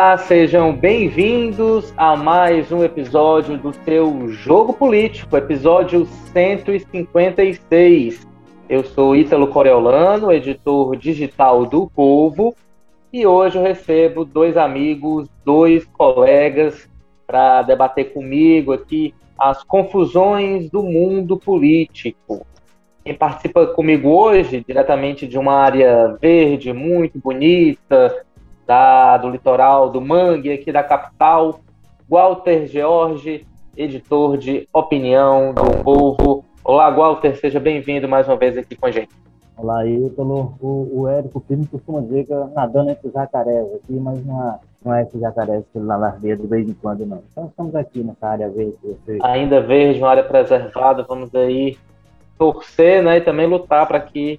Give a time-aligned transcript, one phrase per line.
[0.00, 8.26] Olá, sejam bem-vindos a mais um episódio do seu Jogo Político, episódio 156.
[8.66, 12.56] Eu sou Ítalo Coriolano, editor digital do Povo,
[13.12, 16.88] e hoje eu recebo dois amigos, dois colegas
[17.26, 22.46] para debater comigo aqui as confusões do mundo político.
[23.04, 28.24] Quem participa comigo hoje, diretamente de uma área verde muito bonita,
[28.70, 31.58] da, do litoral do Mangue, aqui da capital,
[32.08, 33.44] Walter George,
[33.76, 36.44] editor de Opinião do Povo.
[36.62, 39.08] Olá, Walter, seja bem-vindo mais uma vez aqui com a gente.
[39.56, 40.54] Olá, Ítalo.
[40.60, 44.94] O, o Érico Filho costuma dizer que nadando entre jacarés aqui, mas não é, não
[44.94, 47.20] é esse jacarés que lá lardeia de vez em quando, não.
[47.28, 48.78] Então estamos aqui nessa área verde.
[49.20, 51.76] Ainda verde, uma área preservada, vamos aí
[52.38, 54.38] torcer né, e também lutar para que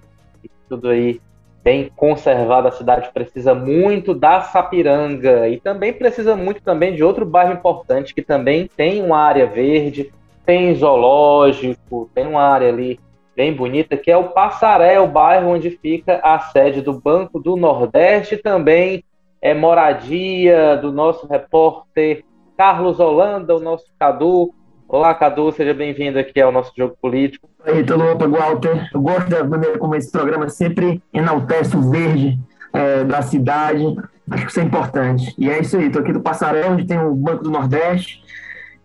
[0.69, 1.19] tudo aí
[1.63, 7.25] bem conservada a cidade precisa muito da Sapiranga e também precisa muito também de outro
[7.25, 10.11] bairro importante que também tem uma área verde,
[10.45, 12.99] tem zoológico, tem uma área ali
[13.35, 17.55] bem bonita que é o Passaré, o bairro onde fica a sede do Banco do
[17.55, 19.03] Nordeste, também
[19.41, 22.23] é moradia do nosso repórter
[22.57, 24.53] Carlos Holanda, o nosso Cadu,
[24.93, 27.49] Olá, Cadu, seja bem-vindo aqui ao nosso jogo político.
[27.65, 28.89] Oi, tudo bom, Walter?
[28.93, 32.37] Eu gosto da maneira como esse programa sempre enaltece o verde
[32.73, 33.85] é, da cidade.
[34.29, 35.33] Acho que isso é importante.
[35.37, 38.21] E é isso aí, estou aqui do Passarão, onde tem o Banco do Nordeste,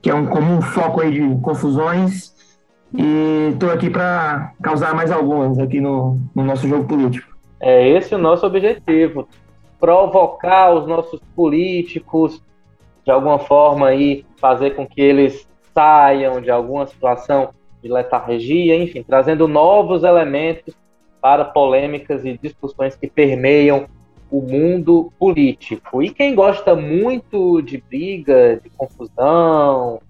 [0.01, 2.33] que é um comum foco aí de confusões.
[2.95, 7.37] E estou aqui para causar mais algumas aqui no, no nosso jogo político.
[7.59, 9.29] É esse o nosso objetivo.
[9.81, 12.41] Provocar os nossos políticos,
[13.05, 17.50] de alguma forma aí, fazer com que eles saiam de alguma situação
[17.82, 20.74] de letargia, enfim, trazendo novos elementos
[21.20, 23.86] para polêmicas e discussões que permeiam
[24.30, 26.03] o mundo político.
[26.03, 30.00] E quem gosta muito de briga, de confusão,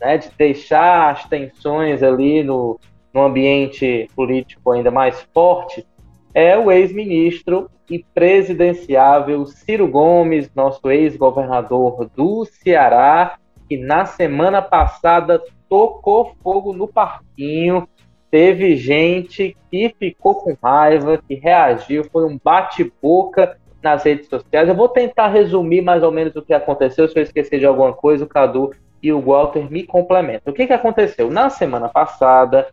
[0.00, 2.78] né, de deixar as tensões ali no,
[3.12, 5.84] no ambiente político ainda mais forte,
[6.32, 13.38] é o ex-ministro e presidenciável Ciro Gomes, nosso ex-governador do Ceará,
[13.68, 17.88] que na semana passada tocou fogo no parquinho.
[18.30, 24.68] Teve gente que ficou com raiva, que reagiu, foi um bate-boca nas redes sociais.
[24.68, 27.08] Eu vou tentar resumir mais ou menos o que aconteceu.
[27.08, 28.72] Se eu esquecer de alguma coisa, o Cadu
[29.02, 30.52] e o Walter me complementam.
[30.52, 31.30] O que, que aconteceu?
[31.30, 32.66] Na semana passada,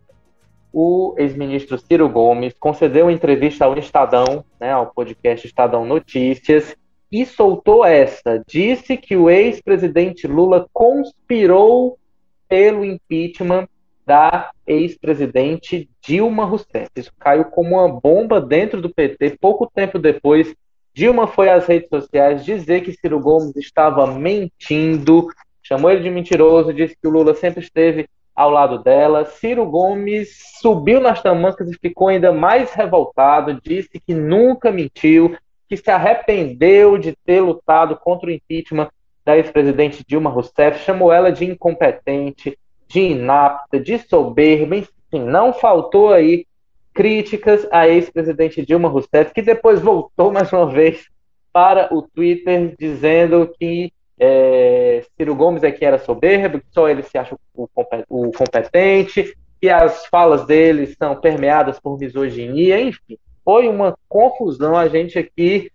[0.72, 6.76] o ex-ministro Ciro Gomes concedeu uma entrevista ao Estadão, né, ao podcast Estadão Notícias,
[7.14, 8.44] e soltou essa.
[8.48, 12.00] Disse que o ex-presidente Lula conspirou
[12.50, 13.68] pelo impeachment
[14.04, 16.90] da ex-presidente Dilma Rousseff.
[16.96, 19.38] Isso caiu como uma bomba dentro do PT.
[19.40, 20.56] Pouco tempo depois,
[20.92, 25.28] Dilma foi às redes sociais dizer que Ciro Gomes estava mentindo,
[25.62, 29.24] chamou ele de mentiroso, disse que o Lula sempre esteve ao lado dela.
[29.24, 35.38] Ciro Gomes subiu nas tamancas e ficou ainda mais revoltado, disse que nunca mentiu,
[35.74, 38.90] que se arrependeu de ter lutado contra o impeachment
[39.26, 42.58] da ex-presidente Dilma Rousseff, chamou ela de incompetente,
[42.88, 46.46] de inapta, de soberba, enfim, não faltou aí
[46.94, 51.08] críticas à ex-presidente Dilma Rousseff, que depois voltou mais uma vez
[51.52, 57.02] para o Twitter dizendo que é, Ciro Gomes é que era soberbo, que só ele
[57.02, 57.68] se acha o,
[58.08, 64.76] o competente, que as falas dele são permeadas por misoginia, enfim foi uma confusão.
[64.76, 65.72] A gente aqui,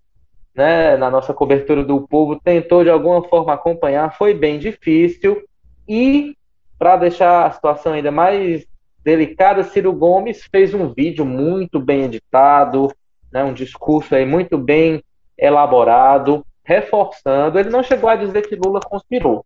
[0.54, 5.42] né, na nossa cobertura do povo, tentou de alguma forma acompanhar, foi bem difícil.
[5.88, 6.36] E,
[6.78, 8.66] para deixar a situação ainda mais
[9.02, 12.92] delicada, Ciro Gomes fez um vídeo muito bem editado,
[13.32, 15.02] né, um discurso aí muito bem
[15.36, 17.58] elaborado, reforçando.
[17.58, 19.44] Ele não chegou a dizer que Lula conspirou,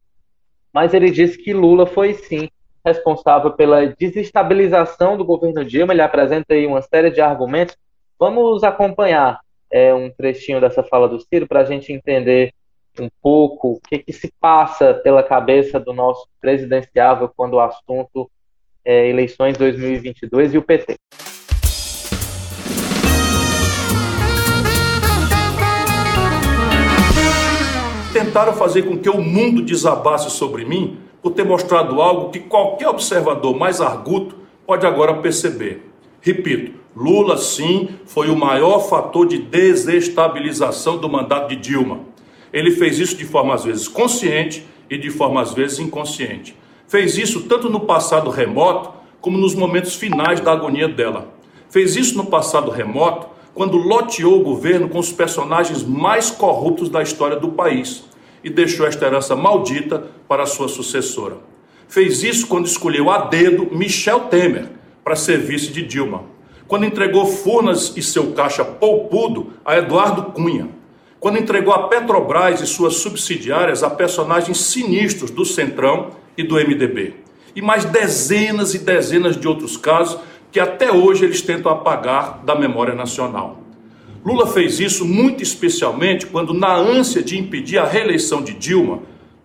[0.72, 2.48] mas ele disse que Lula foi sim
[2.84, 5.92] responsável pela desestabilização do governo Dilma.
[5.92, 7.76] Ele apresenta aí uma série de argumentos
[8.22, 12.54] Vamos acompanhar é, um trechinho dessa fala do Ciro para a gente entender
[13.00, 18.30] um pouco o que, que, se passa pela cabeça do nosso presidenciável quando o assunto
[18.84, 20.94] é eleições 2022 e o PT.
[28.12, 32.86] Tentaram fazer com que o mundo desabasse sobre mim por ter mostrado algo que qualquer
[32.86, 35.91] observador mais arguto pode agora perceber.
[36.24, 42.00] Repito, Lula, sim, foi o maior fator de desestabilização do mandato de Dilma.
[42.52, 46.56] Ele fez isso de forma às vezes consciente e de forma às vezes inconsciente.
[46.86, 51.34] Fez isso tanto no passado remoto como nos momentos finais da agonia dela.
[51.68, 57.02] Fez isso no passado remoto quando loteou o governo com os personagens mais corruptos da
[57.02, 58.04] história do país.
[58.44, 61.36] e deixou esta herança maldita para sua sucessora.
[61.86, 66.24] Fez isso quando escolheu a dedo Michel Temer para ser vice de Dilma.
[66.66, 70.68] Quando entregou Furnas e seu caixa poupudo a Eduardo Cunha.
[71.20, 77.14] Quando entregou a Petrobras e suas subsidiárias a personagens sinistros do Centrão e do MDB.
[77.54, 80.18] E mais dezenas e dezenas de outros casos
[80.50, 83.62] que até hoje eles tentam apagar da memória nacional.
[84.24, 89.00] Lula fez isso muito especialmente quando, na ânsia de impedir a reeleição de Dilma,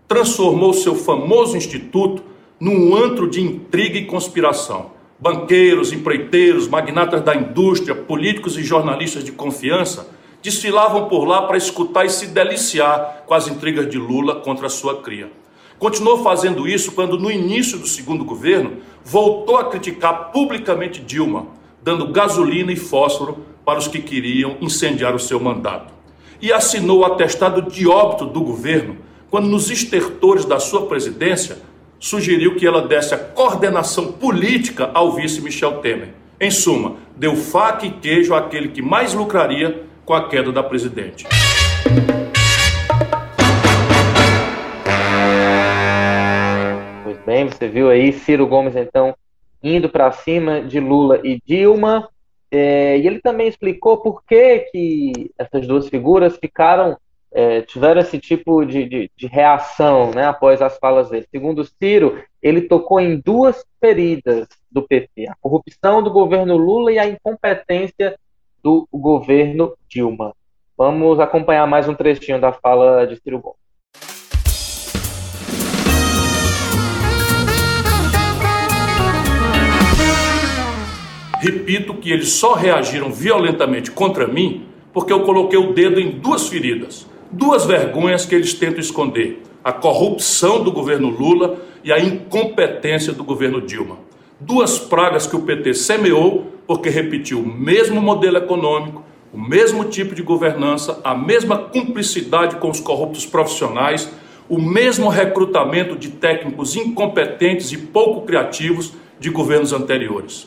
[0.08, 2.22] transformou seu famoso instituto
[2.60, 4.97] num antro de intriga e conspiração.
[5.20, 10.08] Banqueiros, empreiteiros, magnatas da indústria, políticos e jornalistas de confiança
[10.44, 14.70] desfilavam por lá para escutar e se deliciar com as intrigas de Lula contra a
[14.70, 15.32] sua cria.
[15.80, 21.48] Continuou fazendo isso quando, no início do segundo governo, voltou a criticar publicamente Dilma,
[21.84, 25.94] dando gasolina e fósforo para os que queriam incendiar o seu mandato.
[26.40, 28.98] E assinou o atestado de óbito do governo
[29.30, 31.58] quando, nos estertores da sua presidência,
[32.00, 36.10] sugeriu que ela desse a coordenação política ao vice Michel Temer.
[36.40, 41.26] Em suma, deu faca e queijo àquele que mais lucraria com a queda da presidente.
[47.04, 49.16] Pois bem, você viu aí Ciro Gomes então
[49.64, 52.08] indo para cima de Lula e Dilma.
[52.50, 56.96] É, e ele também explicou por que, que essas duas figuras ficaram,
[57.38, 61.28] é, tiveram esse tipo de, de, de, reação né, após as falas dele.
[61.30, 66.98] Segundo Ciro, ele tocou em duas feridas do PT: a corrupção do governo Lula e
[66.98, 68.18] a incompetência
[68.64, 70.34] do governo Dilma.
[70.76, 73.60] Vamos acompanhar mais um trechinho da fala de Ciro Gomes.
[81.40, 86.50] Repito que eles só reagiram violentamente contra mim porque eu coloquei o dedo em duas
[86.50, 93.14] feridas, duas vergonhas que eles tentam esconder: a corrupção do governo Lula e a incompetência
[93.14, 93.98] do governo Dilma.
[94.40, 99.04] Duas pragas que o PT semeou porque repetiu o mesmo modelo econômico,
[99.34, 104.12] o mesmo tipo de governança, a mesma cumplicidade com os corruptos profissionais,
[104.50, 110.46] o mesmo recrutamento de técnicos incompetentes e pouco criativos de governos anteriores.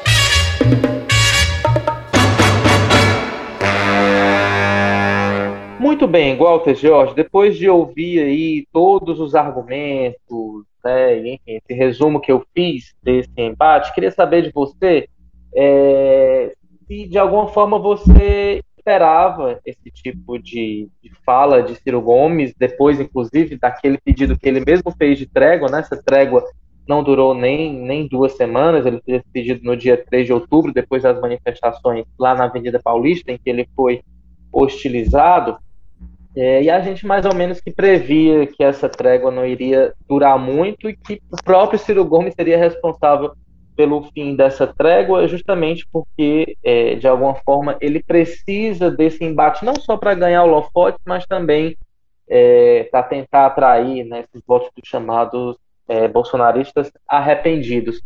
[6.00, 12.18] Muito bem, Walter Jorge, depois de ouvir aí todos os argumentos, né, enfim, esse resumo
[12.18, 15.06] que eu fiz desse embate, queria saber de você
[15.54, 16.54] é,
[16.86, 22.98] se de alguma forma você esperava esse tipo de, de, fala de Ciro Gomes, depois,
[22.98, 26.42] inclusive, daquele pedido que ele mesmo fez de trégua, né, essa trégua
[26.88, 30.72] não durou nem, nem duas semanas, ele fez esse pedido no dia 3 de outubro,
[30.72, 34.00] depois das manifestações lá na Avenida Paulista, em que ele foi
[34.50, 35.58] hostilizado.
[36.36, 40.38] É, e a gente mais ou menos que previa que essa trégua não iria durar
[40.38, 43.32] muito e que o próprio Ciro Gomes seria responsável
[43.76, 49.74] pelo fim dessa trégua, justamente porque, é, de alguma forma, ele precisa desse embate não
[49.74, 51.76] só para ganhar o Lofote, mas também
[52.28, 55.56] é, para tentar atrair né, esses votos dos chamados
[55.88, 58.00] é, bolsonaristas arrependidos.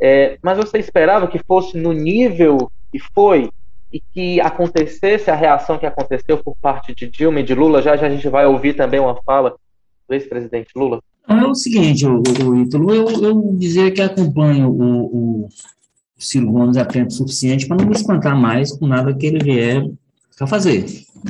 [0.00, 3.50] É, mas você esperava que fosse no nível que foi
[3.94, 7.80] e que acontecesse a reação que aconteceu por parte de Dilma e de Lula?
[7.80, 9.54] Já, já a gente vai ouvir também uma fala
[10.08, 11.00] do ex-presidente Lula.
[11.28, 12.20] É o seguinte, o,
[12.60, 15.48] Ítalo, eu, eu dizer que acompanho o, o
[16.18, 19.88] Ciro Gomes a tempo suficiente para não me espantar mais com nada que ele vier
[20.40, 20.84] a fazer.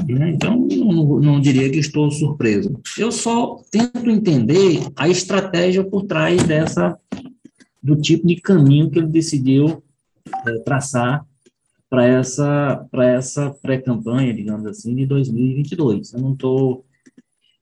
[0.08, 0.30] Né?
[0.30, 2.80] Então, não, não, diria que estou surpreso.
[2.96, 6.98] Eu só tento entender a estratégia por trás dessa,
[7.82, 9.82] do tipo de caminho que ele decidiu
[10.46, 11.24] é, traçar
[11.88, 16.12] para essa, essa pré-campanha, digamos assim, de 2022.
[16.12, 16.84] Eu não estou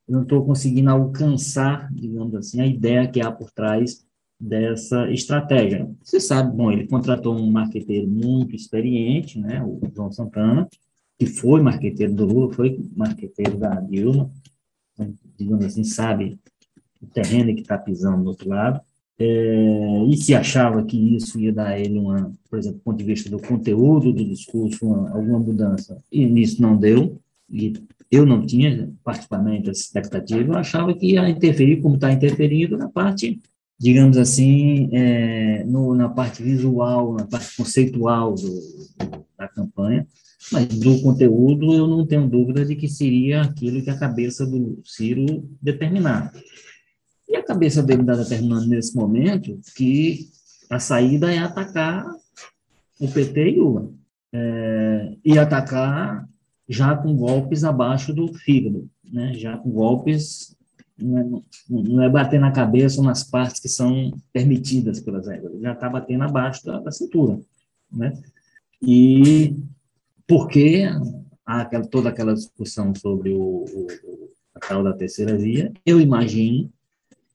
[0.08, 4.04] não estou conseguindo alcançar, digamos assim, a ideia que há por trás
[4.38, 5.88] dessa estratégia.
[6.02, 10.68] Você sabe, bom, ele contratou um marqueteiro muito experiente, né, o João Santana,
[11.18, 14.30] que foi marqueteiro do Lula, foi marqueteiro da Dilma,
[14.92, 16.38] então, digamos assim, sabe
[17.00, 18.80] o terreno que está pisando do outro lado,
[19.18, 23.04] é, e se achava que isso ia dar ele uma, por exemplo, do ponto de
[23.04, 27.74] vista do conteúdo do discurso, uma, alguma mudança, e nisso não deu, e
[28.10, 32.88] eu não tinha particularmente essa expectativa, eu achava que ia interferir, como está interferindo, na
[32.88, 33.40] parte,
[33.78, 38.60] digamos assim, é, no, na parte visual, na parte conceitual do,
[39.38, 40.06] da campanha,
[40.50, 44.82] mas do conteúdo, eu não tenho dúvida de que seria aquilo que a cabeça do
[44.84, 46.32] Ciro determinar.
[47.32, 50.28] E a cabeça dele está determinando nesse momento que
[50.68, 52.06] a saída é atacar
[53.00, 53.90] o PT e Lula.
[54.34, 56.28] É, e atacar
[56.68, 59.34] já com golpes abaixo do fígado, né?
[59.34, 60.56] já com golpes
[60.98, 65.72] não é, não é bater na cabeça nas partes que são permitidas pelas regras, já
[65.72, 67.40] está batendo abaixo da, da cintura,
[67.90, 68.12] né?
[68.80, 69.56] E
[70.26, 70.84] porque
[71.44, 73.86] há aquela, toda aquela discussão sobre o, o,
[74.54, 76.70] a tal da terceira via, eu imagino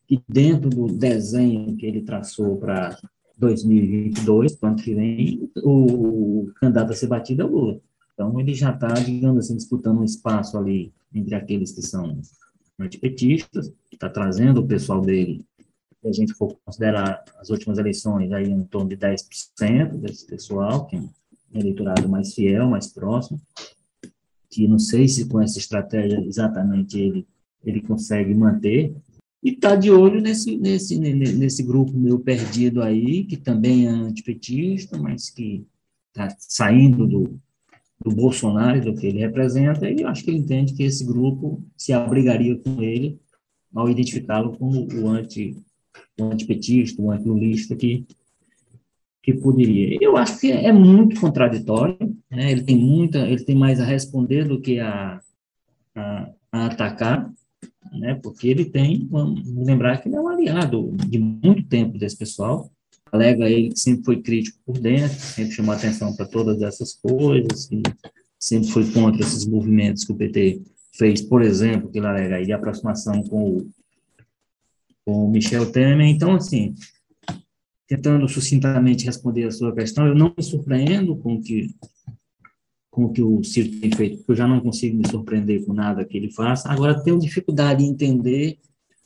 [0.08, 2.98] que dentro do desenho que ele traçou para
[3.38, 7.82] 2022, para o ano que vem, o candidato a ser batido é o Lula.
[8.14, 12.20] Então, ele já está, digamos assim, disputando um espaço ali entre aqueles que são
[12.80, 15.46] antipetistas, está trazendo o pessoal dele,
[16.02, 20.86] se a gente for considerar as últimas eleições, aí em torno de 10% desse pessoal,
[20.86, 21.10] que é um
[21.54, 23.42] eleitorado mais fiel, mais próximo,
[24.50, 27.28] que não sei se com essa estratégia exatamente ele,
[27.64, 28.96] ele consegue manter,
[29.48, 34.98] e está de olho nesse, nesse, nesse grupo meu perdido aí, que também é antipetista,
[34.98, 35.66] mas que
[36.10, 37.40] está saindo do,
[38.04, 41.94] do Bolsonaro, do que ele representa, e acho que ele entende que esse grupo se
[41.94, 43.18] abrigaria com ele
[43.74, 45.56] ao identificá-lo como o, anti,
[46.20, 48.06] o antipetista, o antilulista que,
[49.24, 49.98] que poderia.
[50.02, 51.98] Eu acho que é muito contraditório,
[52.30, 52.52] né?
[52.52, 55.22] ele, tem muita, ele tem mais a responder do que a,
[55.96, 57.32] a, a atacar,
[57.94, 58.20] né?
[58.22, 62.72] porque ele tem, vamos lembrar que ele é um aliado de muito tempo desse pessoal,
[63.12, 67.70] alega ele que sempre foi crítico por dentro, sempre chamou atenção para todas essas coisas,
[67.72, 67.82] e
[68.40, 70.62] sempre foi contra esses movimentos que o PT
[70.98, 73.70] fez, por exemplo, que ele alega aí de aproximação com o,
[75.06, 76.08] com o Michel Temer.
[76.08, 76.74] Então, assim,
[77.88, 81.70] tentando sucintamente responder a sua questão, eu não me surpreendo com que
[82.98, 85.72] com o que o Ciro tem feito, porque eu já não consigo me surpreender com
[85.72, 86.68] nada que ele faça.
[86.68, 88.58] Agora, tenho dificuldade em entender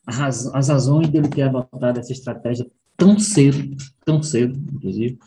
[0.08, 5.20] as, as razões dele ter adotado essa estratégia tão cedo, tão cedo, inclusive,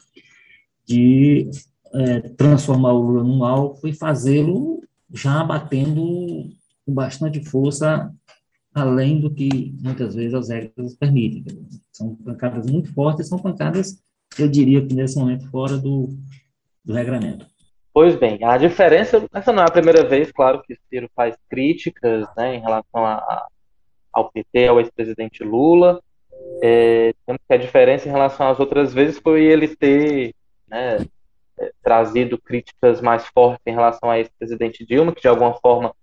[0.87, 1.51] de
[1.93, 6.51] é, transformar o Lula num alvo e fazê-lo já batendo
[6.87, 8.11] com bastante força
[8.73, 11.45] além do que muitas vezes as regras permitem.
[11.93, 13.99] São pancadas muito fortes, são pancadas,
[14.39, 16.17] eu diria que nesse momento, fora do,
[16.83, 17.47] do regramento.
[17.95, 22.27] Pois bem, a diferença, essa não é a primeira vez, claro, que Ciro faz críticas
[22.37, 23.47] né, em relação a,
[24.13, 26.03] ao PT, ao ex-presidente Lula.
[26.61, 27.15] É,
[27.47, 30.35] que a diferença em relação às outras vezes foi ele ter
[30.67, 31.07] né,
[31.57, 35.95] é, trazido críticas mais fortes em relação a ex-presidente Dilma, que de alguma forma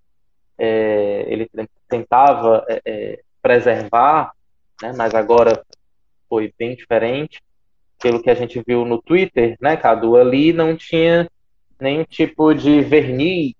[0.56, 1.46] é, ele
[1.90, 4.32] tentava é, é, preservar,
[4.80, 5.62] né, mas agora
[6.26, 7.42] foi bem diferente.
[8.00, 11.28] Pelo que a gente viu no Twitter, né, Cadu, ali não tinha
[11.82, 13.52] nenhum tipo de verniz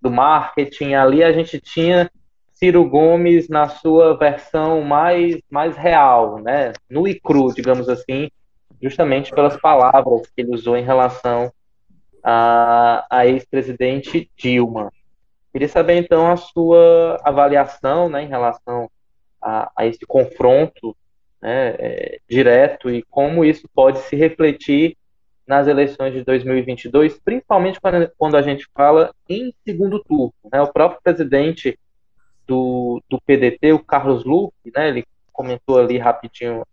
[0.00, 0.94] do marketing.
[0.94, 2.10] Ali a gente tinha
[2.52, 6.72] Ciro Gomes na sua versão mais, mais real, né?
[6.90, 8.30] Nu e cru, digamos assim,
[8.82, 11.52] justamente pelas palavras que ele usou em relação
[12.22, 14.92] a, a ex-presidente Dilma.
[15.52, 18.90] Queria saber então a sua avaliação né, em relação
[19.40, 20.96] a, a esse confronto
[21.40, 24.96] né, é, direto e como isso pode se refletir
[25.48, 30.34] nas eleições de 2022, principalmente quando, a gente fala em segundo turno.
[30.52, 30.60] Né?
[30.60, 31.78] O próprio presidente
[32.46, 36.64] do, do PDT, o Carlos Luque, né, ele comentou ali rapidinho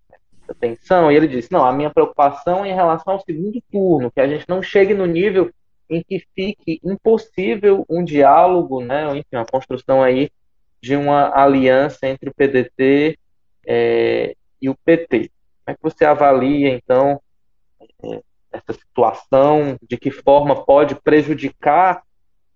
[0.47, 4.11] a tensão, e ele disse, não, a minha preocupação é em relação ao segundo turno,
[4.11, 5.49] que a gente não chegue no nível
[5.89, 10.29] em que fique impossível um diálogo, né, enfim, uma construção aí
[10.81, 13.17] de uma aliança entre o PDT
[13.65, 15.31] é, e o PT.
[15.63, 17.19] Como é que você avalia, então,
[18.03, 18.21] é,
[18.55, 22.01] essa situação, de que forma pode prejudicar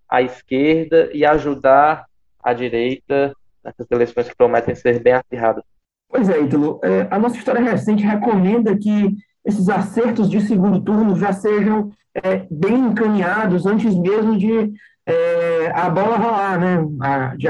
[0.08, 2.06] a esquerda e ajudar
[2.42, 5.62] a direita nessas eleições que prometem ser bem acirradas?
[6.08, 6.80] Pois é, Ítalo.
[6.82, 9.14] É, a nossa história recente recomenda que
[9.44, 14.72] esses acertos de segundo turno já sejam é, bem encaminhados antes mesmo de
[15.06, 16.84] é, a bola rolar, né?
[17.00, 17.46] A, de,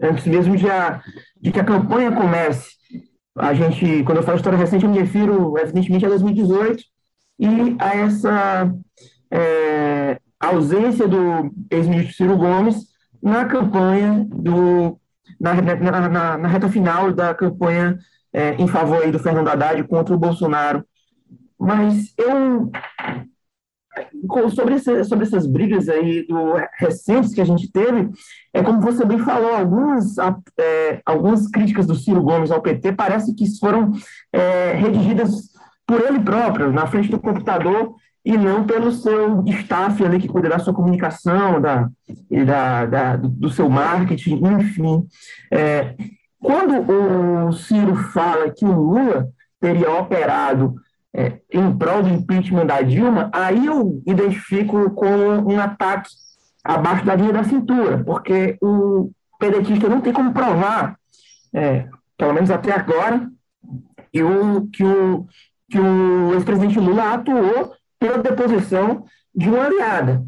[0.00, 1.02] antes mesmo de, a,
[1.40, 2.74] de que a campanha comece.
[3.36, 6.93] A gente, quando eu falo história recente, eu me refiro, evidentemente, a 2018
[7.38, 8.74] e a essa
[9.30, 12.86] é, ausência do ex-ministro Ciro Gomes
[13.22, 14.98] na campanha do
[15.40, 17.98] na, na, na, na reta final da campanha
[18.32, 20.84] é, em favor do Fernando Haddad contra o Bolsonaro.
[21.58, 22.70] Mas eu
[24.54, 28.10] sobre, esse, sobre essas brigas aí do, recentes que a gente teve,
[28.52, 30.16] é como você bem falou, algumas,
[30.58, 33.92] é, algumas críticas do Ciro Gomes ao PT parece que foram
[34.32, 35.53] é, redigidas
[35.86, 40.48] por ele próprio, na frente do computador, e não pelo seu staff ali que cuida
[40.48, 41.88] da sua comunicação, da,
[42.46, 45.06] da, da do seu marketing, enfim.
[45.52, 45.94] É,
[46.40, 49.28] quando o Ciro fala que o Lula
[49.60, 50.74] teria operado
[51.14, 56.08] é, em prol do impeachment da Dilma, aí eu identifico como um ataque
[56.64, 60.96] abaixo da linha da cintura, porque o pedetista não tem como provar
[61.54, 61.86] é,
[62.18, 63.30] pelo menos até agora,
[64.12, 65.26] e o, que o,
[65.70, 69.04] que o ex-presidente Lula atuou pela deposição
[69.34, 70.24] de uma aliada.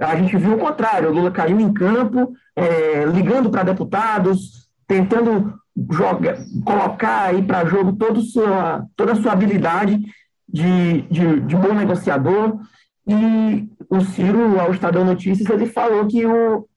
[0.00, 5.58] A gente viu o contrário, o Lula caiu em campo, é, ligando para deputados, tentando
[5.90, 10.00] joga, colocar aí para jogo todo sua, toda a sua habilidade
[10.48, 12.58] de, de, de, bom negociador.
[13.06, 16.68] E o Ciro, ao Estadão Notícias, ele falou que o,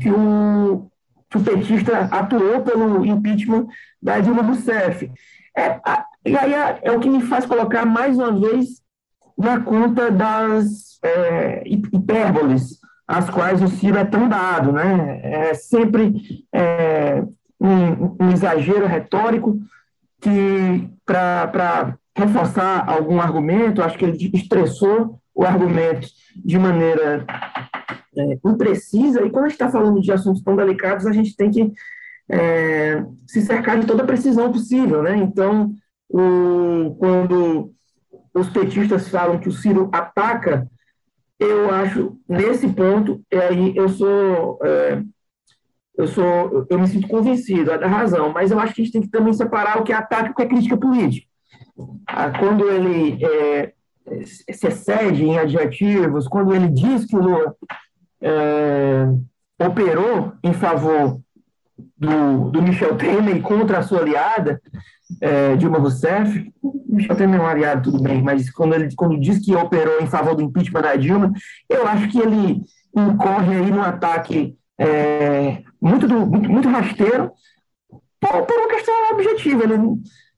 [0.00, 0.90] que o,
[1.28, 3.66] que o petista atuou pelo impeachment
[4.00, 5.10] da Dilma Rousseff.
[5.56, 5.80] É,
[6.24, 8.80] e aí é, é, o que me faz colocar mais uma vez
[9.36, 15.20] na conta das é, hipérboles, às quais o Ciro é tão dado, né?
[15.22, 17.22] É sempre é,
[17.60, 19.58] um, um exagero retórico
[20.20, 26.06] que, para reforçar algum argumento, acho que ele estressou o argumento
[26.44, 27.26] de maneira
[28.16, 31.50] é, imprecisa, e quando a gente está falando de assuntos tão delicados, a gente tem
[31.50, 31.72] que
[32.30, 35.16] é, se cercar de toda a precisão possível, né?
[35.16, 35.72] Então,
[36.12, 37.72] o, quando
[38.34, 40.68] os petistas falam que o Ciro ataca,
[41.38, 45.02] eu acho, nesse ponto, aí eu sou é,
[45.96, 48.92] eu sou, eu me sinto convencido é da razão, mas eu acho que a gente
[48.92, 51.26] tem que também separar o que é ataque e o que é crítica política.
[52.06, 53.72] Ah, quando ele é,
[54.24, 57.54] se excede em adjetivos, quando ele diz que o Lula
[58.22, 59.06] é,
[59.64, 61.20] operou em favor
[62.02, 64.60] do, do Michel Temer contra a sua aliada,
[65.20, 66.52] é, Dilma Rousseff,
[66.88, 70.06] Michel Temer é um aliado, tudo bem, mas quando ele quando diz que operou em
[70.06, 71.32] favor do impeachment da Dilma,
[71.70, 72.60] eu acho que ele
[72.94, 77.30] incorre aí num ataque é, muito, do, muito, muito, rasteiro
[78.20, 79.62] por, por, uma questão objetiva.
[79.62, 79.78] Ele,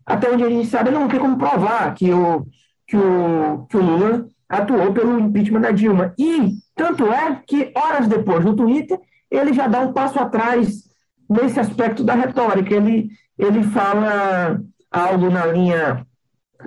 [0.04, 2.46] até onde a gente sabe, ele não tem como provar que o,
[2.86, 6.12] que o, que o Lula atuou pelo impeachment da Dilma.
[6.18, 8.98] E tanto é que, horas depois, no Twitter,
[9.30, 10.84] ele já dá um passo atrás
[11.28, 12.74] nesse aspecto da retórica.
[12.74, 14.60] Ele, ele fala
[14.90, 16.06] algo na linha: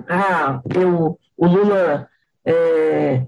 [0.08, 2.08] ah, eu, o Lula
[2.44, 3.24] é,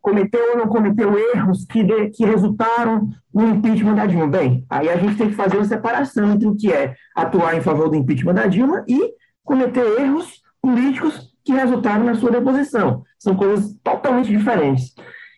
[0.00, 4.26] cometeu ou não cometeu erros que, de, que resultaram no impeachment da Dilma.
[4.26, 7.60] Bem, aí a gente tem que fazer uma separação entre o que é atuar em
[7.60, 9.12] favor do impeachment da Dilma e
[9.44, 13.02] cometer erros políticos que resultaram na sua deposição.
[13.18, 14.94] São coisas totalmente diferentes.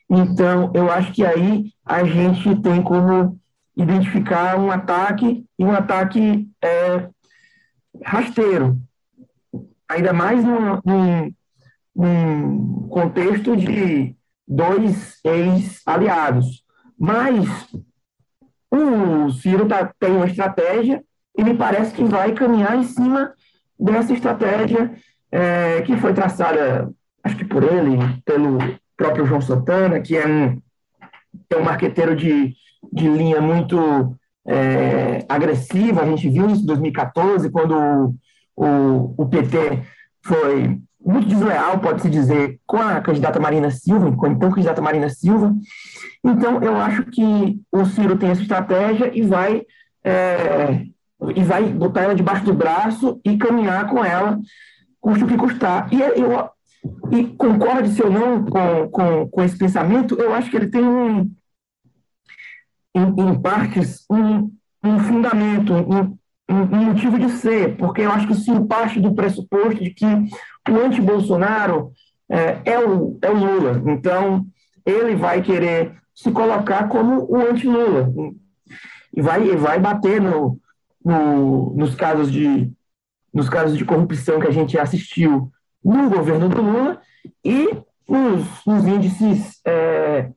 [0.09, 3.39] Então, eu acho que aí a gente tem como
[3.83, 7.09] identificar um ataque e um ataque é,
[8.05, 8.81] rasteiro.
[9.88, 11.35] Ainda mais num, num,
[11.95, 14.14] num contexto de
[14.47, 16.64] dois ex-aliados.
[16.99, 17.47] Mas
[18.71, 21.03] o Ciro tá, tem uma estratégia
[21.37, 23.33] e me parece que vai caminhar em cima
[23.79, 24.95] dessa estratégia
[25.33, 26.93] é, que foi traçada,
[27.25, 28.59] acho que por ele, pelo
[28.97, 30.61] próprio João Santana, que é um,
[31.49, 32.55] é um marqueteiro de,
[32.93, 34.16] de linha muito
[34.47, 36.03] é, agressiva.
[36.03, 38.14] A gente viu isso em 2014, quando o,
[38.57, 39.83] o, o PT
[40.25, 45.09] foi muito desleal, pode-se dizer, com a candidata Marina Silva, com a então candidata Marina
[45.09, 45.55] Silva.
[46.23, 49.62] Então, eu acho que o Ciro tem essa estratégia e vai,
[50.05, 50.85] é,
[51.35, 54.38] e vai botar ela debaixo do braço e caminhar com ela,
[55.01, 55.88] custe o que custar.
[55.93, 56.51] E eu
[57.11, 61.31] e concorde-se ou não com, com, com esse pensamento, eu acho que ele tem um,
[62.94, 64.50] em, em partes um,
[64.83, 69.83] um fundamento, um, um, motivo de ser, porque eu acho que sim parte do pressuposto
[69.83, 71.92] de que o anti-Bolsonaro
[72.29, 73.83] é, é, o, é o Lula.
[73.87, 74.46] Então,
[74.85, 78.12] ele vai querer se colocar como o anti-Lula.
[79.14, 80.59] E vai, vai bater no,
[81.05, 82.70] no, nos, casos de,
[83.33, 85.50] nos casos de corrupção que a gente assistiu
[85.83, 87.00] no governo do Lula
[87.44, 87.70] e
[88.09, 90.31] nos, nos índices é,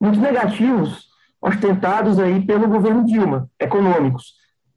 [0.00, 1.03] muito negativos
[1.44, 4.32] ostentados aí pelo governo Dilma, econômicos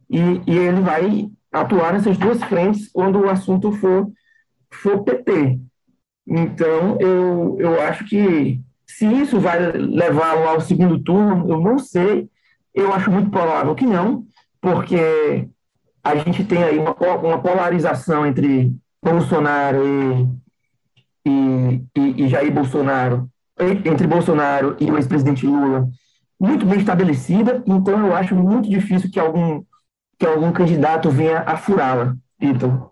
[0.10, 4.12] e, e ele vai atuar nessas duas frentes quando o assunto for,
[4.69, 5.60] for PT.
[6.27, 12.30] Então, eu, eu acho que se isso vai levá-lo ao segundo turno, eu não sei.
[12.75, 14.25] Eu acho muito provável que não,
[14.62, 15.47] porque
[16.03, 19.84] a gente tem aí uma, uma polarização entre Bolsonaro
[21.25, 23.30] e, e, e, Jair Bolsonaro,
[23.86, 25.89] entre Bolsonaro e o ex-presidente Lula,
[26.39, 27.63] muito bem estabelecida.
[27.65, 29.63] Então, eu acho muito difícil que algum
[30.19, 32.15] que algum candidato venha a furá-la.
[32.39, 32.91] Vitor.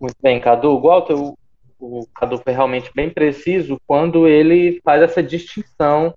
[0.00, 0.80] Muito bem, Cadu.
[0.80, 1.36] Walter, o,
[1.78, 6.14] o Cadu foi realmente bem preciso quando ele faz essa distinção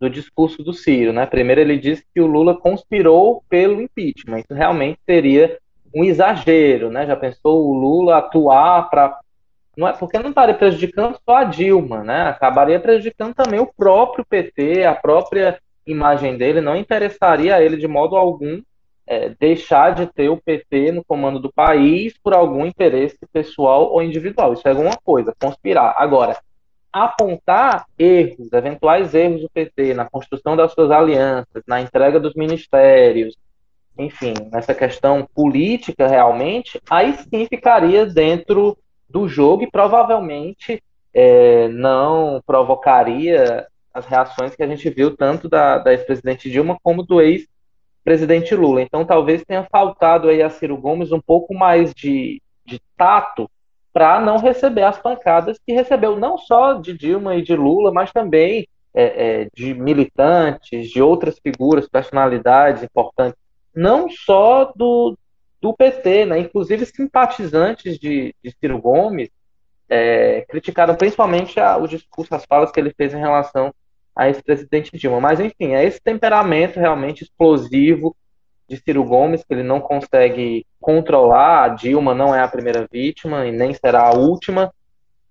[0.00, 1.12] do discurso do Ciro.
[1.12, 1.26] Né?
[1.26, 4.40] Primeiro, ele diz que o Lula conspirou pelo impeachment.
[4.40, 5.58] Isso realmente seria
[5.94, 6.90] um exagero.
[6.90, 7.06] Né?
[7.06, 9.18] Já pensou o Lula atuar para.
[9.76, 12.22] Não é porque não estaria prejudicando só a Dilma, né?
[12.22, 17.86] Acabaria prejudicando também o próprio PT, a própria imagem dele, não interessaria a ele de
[17.86, 18.60] modo algum
[19.06, 24.02] é, deixar de ter o PT no comando do país por algum interesse pessoal ou
[24.02, 24.52] individual.
[24.52, 25.94] Isso é alguma coisa, conspirar.
[25.96, 26.36] Agora,
[26.92, 33.36] apontar erros, eventuais erros do PT na construção das suas alianças, na entrega dos ministérios,
[33.98, 38.76] enfim, nessa questão política realmente, aí sim ficaria dentro
[39.08, 40.82] do jogo e provavelmente
[41.14, 43.66] é, não provocaria
[43.96, 48.82] as reações que a gente viu tanto da, da ex-presidente Dilma como do ex-presidente Lula.
[48.82, 53.50] Então talvez tenha faltado aí a Ciro Gomes um pouco mais de, de tato
[53.92, 58.12] para não receber as pancadas que recebeu não só de Dilma e de Lula, mas
[58.12, 63.38] também é, é, de militantes, de outras figuras, personalidades importantes,
[63.74, 65.16] não só do,
[65.58, 66.38] do PT, né?
[66.38, 69.30] inclusive simpatizantes de, de Ciro Gomes
[69.88, 73.72] é, criticaram principalmente a, o discurso, as falas que ele fez em relação
[74.16, 75.20] a ex-presidente Dilma.
[75.20, 78.16] Mas, enfim, é esse temperamento realmente explosivo
[78.66, 81.64] de Ciro Gomes, que ele não consegue controlar.
[81.64, 84.72] A Dilma não é a primeira vítima e nem será a última.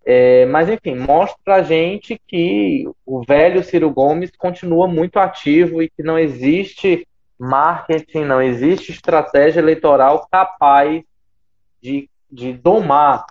[0.05, 5.89] É, mas, enfim, mostra pra gente que o velho Ciro Gomes continua muito ativo e
[5.89, 7.07] que não existe
[7.39, 11.03] marketing, não existe estratégia eleitoral capaz
[11.81, 13.25] de, de domar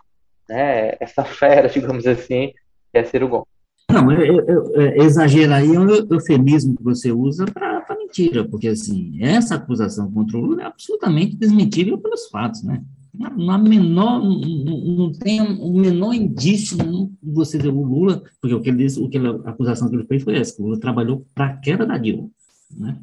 [0.48, 2.52] né, essa fera, digamos assim,
[2.92, 3.53] que é Ciro Gomes.
[3.94, 9.57] Não, eu, eu, eu, é um eufemismo que você usa para mentira, porque assim, essa
[9.57, 12.83] acusação contra o Lula é absolutamente desmentível pelos fatos, né?
[13.16, 18.70] Na menor, não, tem o menor indício de você dizer o Lula, porque o que
[18.70, 20.80] ele disse, o que ele, a acusação que ele fez foi essa, que o Lula
[20.80, 22.28] trabalhou para a queda da Dilma,
[22.76, 22.98] né?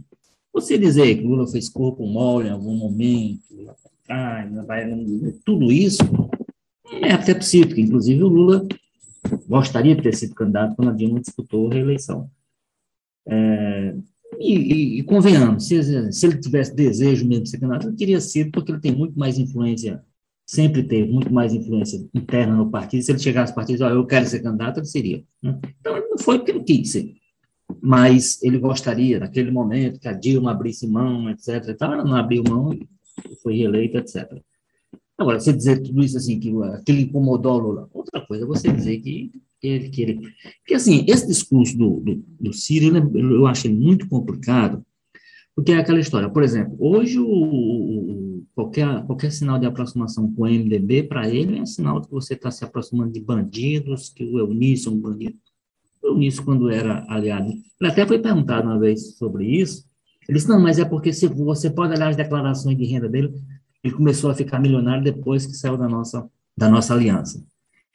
[0.53, 3.39] Você dizer que o Lula fez corpo mole em algum momento,
[4.09, 4.45] ah,
[5.45, 6.03] tudo isso
[7.01, 8.67] é até possível, porque inclusive o Lula
[9.47, 12.29] gostaria de ter sido candidato quando a Dilma disputou a reeleição.
[13.27, 13.95] É,
[14.39, 18.19] e, e, e, convenhamos, se, se, ele tivesse desejo mesmo de ser candidato, ele teria
[18.19, 20.03] sido, porque ele tem muito mais influência,
[20.45, 23.03] sempre teve muito mais influência interna no partido.
[23.03, 25.23] Se ele chegasse ao partido e oh, eu quero ser candidato, ele seria.
[25.41, 25.59] Né?
[25.79, 27.13] Então, ele não foi porque ele quis ser.
[27.81, 31.69] Mas ele gostaria, naquele momento, que a Dilma abrisse mão, etc.
[31.69, 32.87] E tal, ela não abriu mão e
[33.41, 34.41] foi reeleita, etc.
[35.17, 38.99] Agora, você dizer tudo isso assim, que aquele incomodou Lula, outra coisa é você dizer
[38.99, 40.21] que ele, que ele.
[40.59, 44.83] Porque, assim, esse discurso do, do, do Ciro, eu acho ele muito complicado,
[45.55, 46.29] porque é aquela história.
[46.29, 51.59] Por exemplo, hoje, o, o qualquer, qualquer sinal de aproximação com o MDB, para ele,
[51.59, 54.99] é sinal de que você está se aproximando de bandidos, que o Eunício é um
[54.99, 55.37] bandido.
[56.01, 59.85] O Eunício, quando era aliado, ele até foi perguntado uma vez sobre isso.
[60.27, 63.33] Ele disse: não, mas é porque se você pode olhar as declarações de renda dele,
[63.83, 67.43] ele começou a ficar milionário depois que saiu da nossa, da nossa aliança.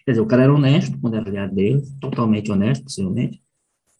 [0.05, 3.43] Quer dizer, o cara era honesto quando era aliado dele, totalmente honesto, possivelmente,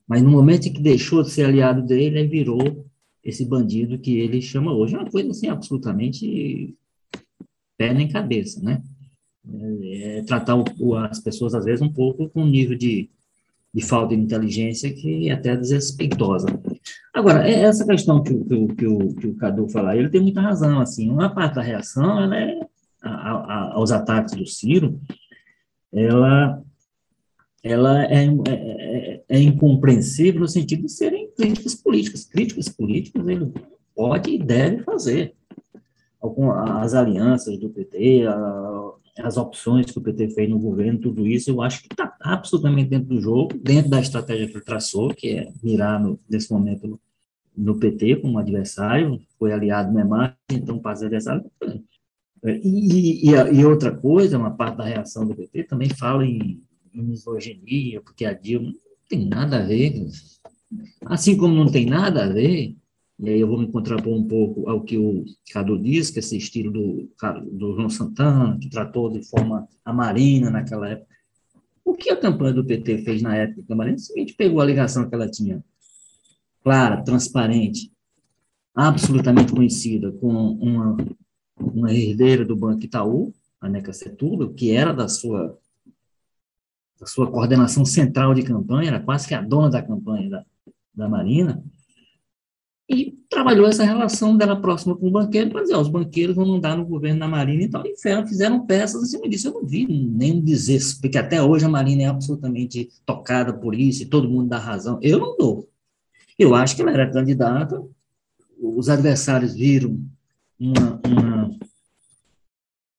[0.07, 2.87] mas no momento em que deixou de ser aliado dele, ele virou
[3.25, 4.95] esse bandido que ele chama hoje.
[4.95, 6.77] É uma coisa assim, absolutamente
[7.77, 8.83] pé nem cabeça, né?
[9.49, 13.11] É, é tratar o, as pessoas, às vezes, um pouco com um nível de,
[13.75, 16.47] de falta de inteligência que é até desrespeitosa.
[17.17, 20.43] Agora, é essa questão que, que, que, o, que o Cadu fala, ele tem muita
[20.43, 22.61] razão, assim, uma parte da reação, ela é
[23.03, 25.01] a, a, aos ataques do Ciro,
[25.91, 26.63] ela,
[27.63, 32.27] ela é, é, é, é, incompreensível no sentido de serem críticas políticas.
[32.27, 33.51] Críticas políticas ele
[33.95, 35.35] pode e deve fazer.
[36.83, 41.51] As alianças do PT, a, as opções que o PT fez no governo, tudo isso,
[41.51, 45.29] eu acho que está absolutamente dentro do jogo, dentro da estratégia que ele traçou, que
[45.31, 47.01] é mirar, no, nesse momento, no,
[47.57, 51.45] no PT como adversário, foi aliado do Memar, então passa adversário.
[52.45, 56.61] E, e, e, outra coisa, uma parte da reação do PT também fala em,
[56.95, 58.75] em misoginia, porque a Dilma não
[59.09, 60.07] tem nada a ver.
[61.07, 62.77] Assim como não tem nada a ver
[63.19, 66.37] e aí eu vou me contrapor um pouco ao que o Cadu diz, que esse
[66.37, 67.11] estilo do,
[67.51, 71.17] do João Santana, que tratou de forma a Marina naquela época.
[71.83, 73.97] O que a campanha do PT fez na época da Marina?
[73.97, 75.65] Seguinte, pegou a ligação que ela tinha,
[76.63, 77.91] clara, transparente,
[78.75, 80.97] absolutamente conhecida, com uma,
[81.59, 85.59] uma herdeira do Banco Itaú, a Neca Setúbal, que era da sua,
[87.01, 90.45] da sua coordenação central de campanha, era quase que a dona da campanha da,
[90.95, 91.65] da Marina,
[92.89, 96.47] e trabalhou essa relação dela próxima com o banqueiro, para dizer, ó, os banqueiros vão
[96.47, 99.49] mandar no governo da Marinha e tal, e fizeram peças em cima disso.
[99.49, 104.03] Eu não vi nem dizer, porque até hoje a Marinha é absolutamente tocada por isso,
[104.03, 104.99] e todo mundo dá razão.
[105.03, 105.69] Eu não dou.
[106.39, 107.83] Eu acho que ela era candidata,
[108.61, 110.01] os adversários viram
[110.59, 111.57] uma, uma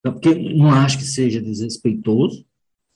[0.04, 2.46] porque não acho que seja desrespeitoso,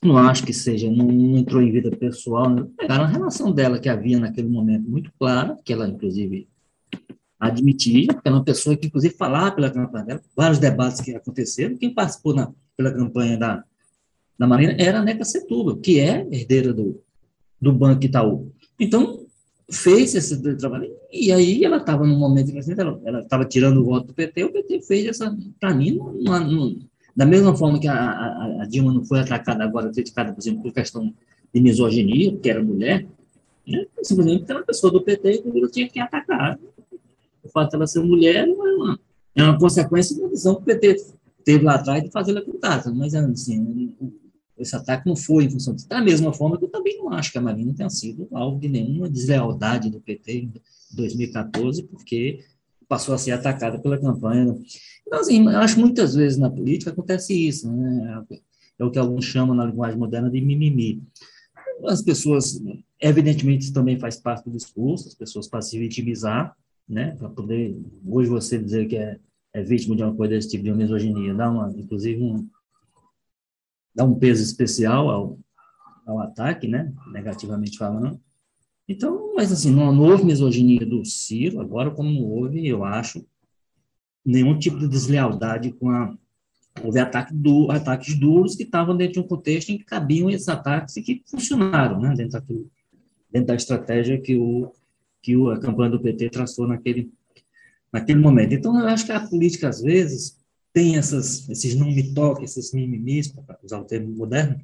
[0.03, 3.89] não acho que seja, não, não entrou em vida pessoal, pegaram a relação dela que
[3.89, 6.47] havia naquele momento muito clara, que ela, inclusive,
[7.41, 12.35] admitir, uma pessoa que, inclusive, falava pela campanha dela, vários debates que aconteceram, quem participou
[12.35, 13.63] na, pela campanha da,
[14.37, 17.01] da Marina era a Neca Setúbal, que é herdeira do,
[17.59, 18.51] do Banco Itaú.
[18.79, 19.25] Então,
[19.71, 22.51] fez esse trabalho, e aí ela estava no momento
[23.05, 26.75] ela estava tirando o voto do PT, o PT fez essa, para mim, uma, uma,
[27.15, 30.61] da mesma forma que a, a, a, Dilma não foi atacada agora, criticada, por exemplo,
[30.61, 31.11] por questão
[31.53, 33.07] de misoginia, porque era mulher,
[33.67, 33.85] né?
[34.03, 36.59] simplesmente era uma pessoa do PT que tinha que atacar
[37.51, 38.99] fato dela ser mulher não é uma,
[39.35, 40.95] é uma consequência da visão que o PT
[41.43, 43.93] teve lá atrás de fazer ela candidata, mas assim,
[44.57, 45.87] esse ataque não foi em função disso.
[45.87, 48.69] Da mesma forma que eu também não acho que a Marina tenha sido alvo de
[48.69, 50.53] nenhuma deslealdade do PT em
[50.93, 52.43] 2014, porque
[52.87, 54.55] passou a ser atacada pela campanha.
[55.07, 58.23] Então, assim, eu acho que muitas vezes na política acontece isso, né?
[58.77, 61.03] É o que alguns chamam na linguagem moderna de mimimi.
[61.85, 62.61] As pessoas,
[62.99, 66.55] evidentemente, isso também faz parte do discurso, as pessoas para se vitimizar,
[66.91, 67.15] né?
[67.15, 69.17] Para poder, hoje você dizer que é,
[69.53, 72.47] é vítima de uma coisa desse tipo de misoginia, dá uma, inclusive, um,
[73.95, 75.39] dá um peso especial ao,
[76.05, 76.93] ao ataque, né?
[77.11, 78.19] Negativamente falando.
[78.87, 83.25] Então, mas assim, não, houve misoginia do Ciro, agora como não houve, eu acho,
[84.25, 86.13] nenhum tipo de deslealdade com a
[86.83, 87.33] houve ataque
[87.69, 91.21] ataques duros que estavam dentro de um contexto em que cabiam esses ataques e que
[91.29, 92.69] funcionaram, né, dentro, daquilo,
[93.29, 94.71] dentro da estratégia que o
[95.21, 97.11] que a campanha do PT traçou naquele,
[97.91, 98.53] naquele momento.
[98.53, 100.37] Então, eu acho que a política, às vezes,
[100.73, 104.59] tem essas, esses não me toque, esses mimimis, para usar o termo moderno,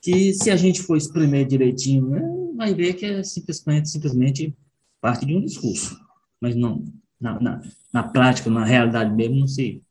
[0.00, 2.22] que se a gente for espremer direitinho, né,
[2.56, 4.56] vai ver que é simplesmente, simplesmente
[5.00, 5.98] parte de um discurso.
[6.40, 6.84] Mas não,
[7.20, 7.60] na, na,
[7.92, 9.82] na prática, na realidade mesmo, não se,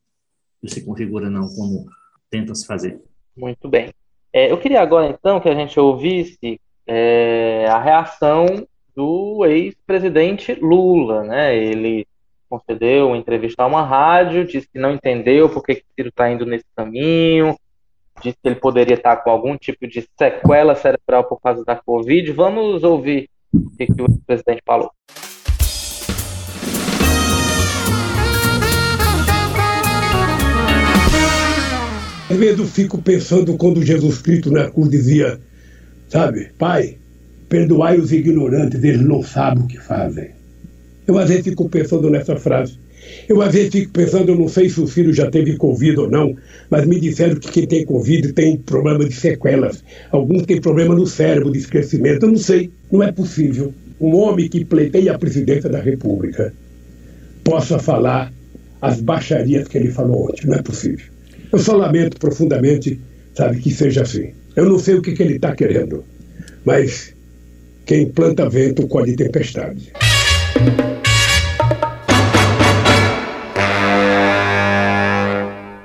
[0.61, 1.85] não se configura não como
[2.29, 2.99] tenta se fazer.
[3.37, 3.93] Muito bem.
[4.33, 8.67] É, eu queria agora, então, que a gente ouvisse é, a reação
[8.99, 11.55] do ex-presidente Lula, né?
[11.55, 12.05] Ele
[12.49, 16.65] concedeu entrevista a uma rádio, disse que não entendeu por que Ciro está indo nesse
[16.75, 17.55] caminho,
[18.21, 22.29] disse que ele poderia estar com algum tipo de sequela cerebral por causa da Covid.
[22.33, 24.91] Vamos ouvir o que, que o presidente falou.
[32.29, 35.39] Às vezes eu fico pensando quando Jesus Cristo na cruz dizia,
[36.09, 36.99] sabe, Pai,
[37.49, 40.29] Perdoai os ignorantes, eles não sabem o que fazem.
[41.07, 42.77] Eu às vezes fico pensando nessa frase.
[43.27, 46.09] Eu às vezes fico pensando, eu não sei se o filho já teve Covid ou
[46.09, 46.35] não,
[46.69, 49.83] mas me disseram que quem tem Covid tem problema de sequelas.
[50.11, 52.25] Alguns têm problema no cérebro, de esquecimento.
[52.25, 52.71] Eu não sei.
[52.91, 56.53] Não é possível um homem que pleiteia a presidência da República
[57.43, 58.31] possa falar
[58.81, 60.47] as baixarias que ele falou ontem.
[60.47, 61.05] Não é possível.
[61.51, 62.99] Eu só lamento profundamente,
[63.33, 64.33] sabe, que seja assim.
[64.55, 66.03] Eu não sei o que, que ele está querendo,
[66.63, 67.13] mas
[67.89, 69.91] quem planta vento colhe tempestade.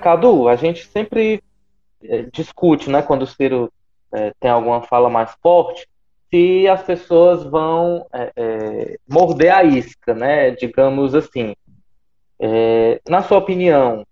[0.03, 1.43] Cadu, a gente sempre
[2.03, 3.73] é, discute, né, quando o Ciro
[4.12, 5.88] é, tem alguma fala mais forte,
[6.29, 11.57] se as pessoas vão é, morder a isca, né, digamos assim.
[13.09, 14.07] na sua opinião,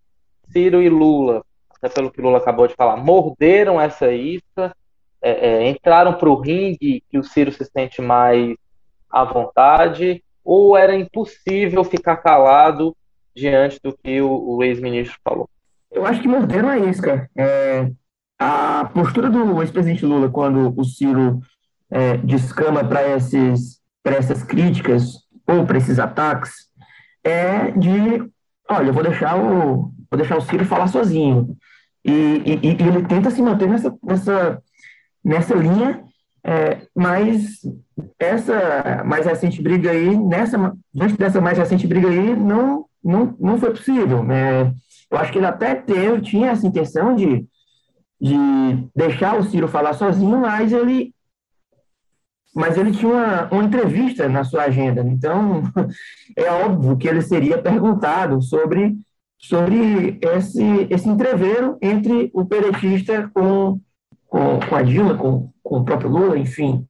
[0.50, 4.74] Ciro e Lula, até pelo que Lula acabou de falar, morderam essa isca
[5.22, 8.56] é, é, entraram para o ringue que o Ciro se sente mais
[9.08, 12.96] à vontade, ou era impossível ficar calado
[13.34, 15.48] diante do que o, o ex-ministro falou?
[15.90, 17.30] Eu acho que morderam a isca.
[17.36, 17.90] É,
[18.38, 21.40] a postura do ex-presidente Lula, quando o Ciro
[21.90, 26.52] é, descama para essas críticas ou para esses ataques,
[27.22, 28.28] é de,
[28.68, 31.56] olha, eu vou deixar o, vou deixar o Ciro falar sozinho.
[32.04, 34.62] E, e, e ele tenta se manter nessa, nessa
[35.24, 36.04] nessa linha,
[36.44, 37.60] é, mas
[38.18, 43.58] essa mais recente briga aí, nessa, diante dessa mais recente briga aí, não, não, não
[43.58, 44.22] foi possível.
[44.22, 44.72] Né?
[45.10, 47.46] Eu acho que ele até teve, tinha essa intenção de,
[48.20, 51.14] de deixar o Ciro falar sozinho, mas ele
[52.54, 55.62] mas ele tinha uma, uma entrevista na sua agenda, então
[56.36, 58.94] é óbvio que ele seria perguntado sobre,
[59.38, 63.80] sobre esse, esse entreveiro entre o peretista com
[64.32, 66.88] com, com a Dilma, com, com o próprio Lula, enfim.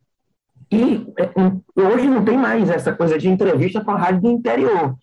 [0.71, 4.95] E é, hoje não tem mais essa coisa de entrevista com a rádio do interior.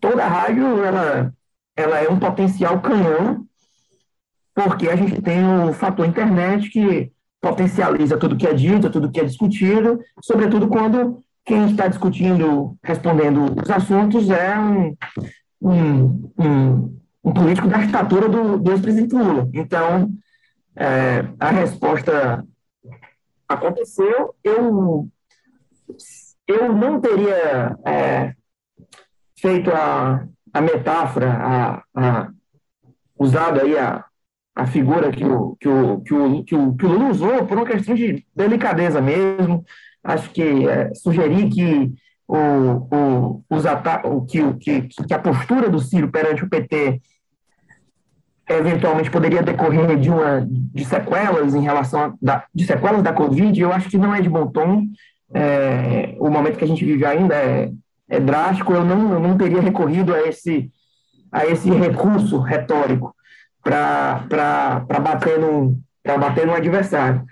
[0.00, 1.34] Toda rádio ela,
[1.76, 3.44] ela é um potencial canhão,
[4.54, 7.10] porque a gente tem o fator internet que
[7.40, 13.60] potencializa tudo que é dito, tudo que é discutido, sobretudo quando quem está discutindo, respondendo
[13.60, 14.96] os assuntos é um,
[15.60, 19.48] um, um, um político da estatura do, do ex-presidente Lula.
[19.52, 20.12] Então,
[20.80, 22.42] é, a resposta
[23.46, 25.06] aconteceu, eu,
[26.48, 28.34] eu não teria é,
[29.38, 32.30] feito a, a metáfora, a, a,
[33.18, 34.02] usado aí a,
[34.54, 37.58] a figura que o, que, o, que, o, que, o, que o Lula usou por
[37.58, 39.62] uma questão de delicadeza mesmo.
[40.02, 41.92] Acho que é, sugerir que
[42.26, 43.64] o, o, os
[44.04, 47.02] o, que, que, que a postura do Ciro perante o PT
[48.58, 53.58] eventualmente poderia decorrer de uma de sequelas em relação a, da, de sequelas da Covid,
[53.60, 54.86] eu acho que não é de bom tom.
[55.32, 57.70] É, o momento que a gente vive ainda é,
[58.08, 58.72] é drástico.
[58.72, 60.70] Eu não, eu não teria recorrido a esse
[61.32, 63.14] a esse recurso retórico
[63.62, 67.24] para bater no para bater no adversário.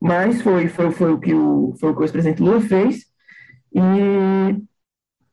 [0.00, 3.04] Mas foi foi, foi o que o foi o que o ex-presidente Lula fez
[3.72, 4.56] e,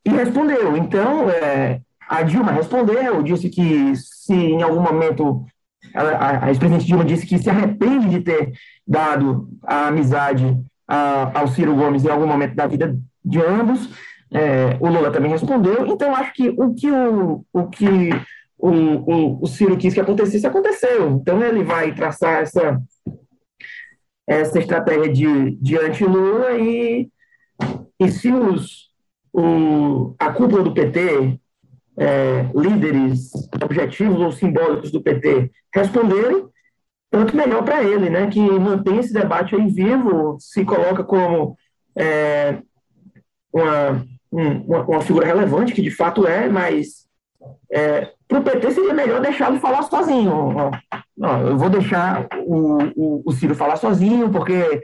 [0.04, 0.76] e respondeu.
[0.76, 1.80] Então é,
[2.12, 5.46] a Dilma respondeu, disse que se em algum momento
[5.94, 8.52] a, a ex-presidente Dilma disse que se arrepende de ter
[8.86, 12.94] dado a amizade a, ao Ciro Gomes em algum momento da vida
[13.24, 13.88] de ambos.
[14.30, 15.86] É, o Lula também respondeu.
[15.86, 18.10] Então, acho que o que o, o, que
[18.58, 21.12] o, o, o Ciro quis que acontecesse, aconteceu.
[21.12, 22.78] Então, ele vai traçar essa,
[24.26, 27.10] essa estratégia de, de anti-Lula e,
[27.98, 28.90] e se os,
[29.32, 31.40] o, a cúpula do PT,
[31.96, 33.30] é, líderes
[33.62, 36.46] objetivos ou simbólicos do PT responderem,
[37.10, 41.56] tanto melhor para ele, né, que mantém esse debate aí vivo, se coloca como
[41.96, 42.58] é,
[43.52, 47.06] uma, uma, uma, figura relevante, que de fato é, mas
[47.70, 50.70] é, para o PT seria melhor deixá-lo falar sozinho.
[51.16, 54.82] Não, eu vou deixar o, o, o Ciro falar sozinho, porque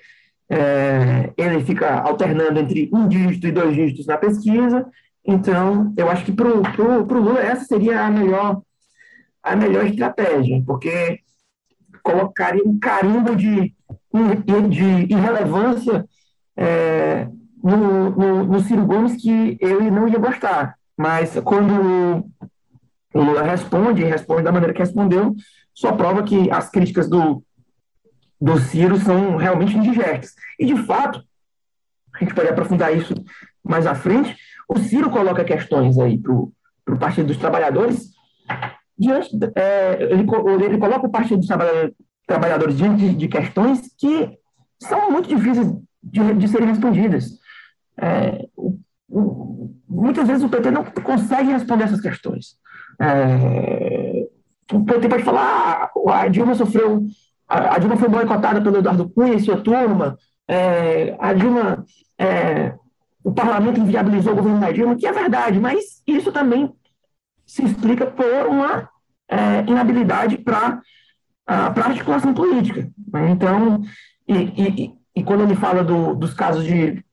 [0.51, 4.87] é, ele fica alternando entre um dígito e dois dígitos na pesquisa,
[5.25, 8.63] então, eu acho que para o Lula essa seria a melhor,
[9.43, 11.21] a melhor estratégia, porque
[12.03, 13.75] colocaria um carimbo de,
[14.69, 16.07] de irrelevância
[16.57, 17.29] é,
[17.63, 20.77] no, no, no, Ciro Gomes que ele não ia gostar.
[20.97, 22.25] Mas quando
[23.15, 25.35] o Lula responde, responde da maneira que respondeu,
[25.75, 27.43] só prova que as críticas do,
[28.41, 30.35] do Ciro são realmente indigestas.
[30.59, 31.23] E, de fato,
[32.15, 33.15] a gente pode aprofundar isso
[33.63, 34.37] mais à frente,
[34.69, 38.11] o Ciro coloca questões aí para o Partido dos Trabalhadores,
[38.99, 40.27] diante, é, ele,
[40.65, 41.49] ele, coloca o Partido dos
[42.27, 44.39] Trabalhadores diante de, questões que
[44.81, 47.39] são muito difíceis de, de serem respondidas.
[47.97, 48.79] É, o,
[49.09, 52.57] o, muitas vezes o PT não consegue responder essas questões.
[53.01, 54.27] É,
[54.73, 57.07] o PT pode falar, ah, a Dilma sofreu,
[57.49, 61.85] a, a, Dilma foi boicotada pelo Eduardo Cunha e sua turma, é, a Dilma
[62.19, 62.75] é,
[63.29, 66.73] o parlamento inviabilizou o governo Dilma, que é verdade, mas isso também
[67.45, 68.88] se explica por uma
[69.29, 70.81] é, inabilidade para
[71.47, 72.91] a articulação política.
[73.12, 73.31] Né?
[73.31, 73.83] Então,
[74.27, 77.05] e, e, e, quando ele fala do, dos casos de,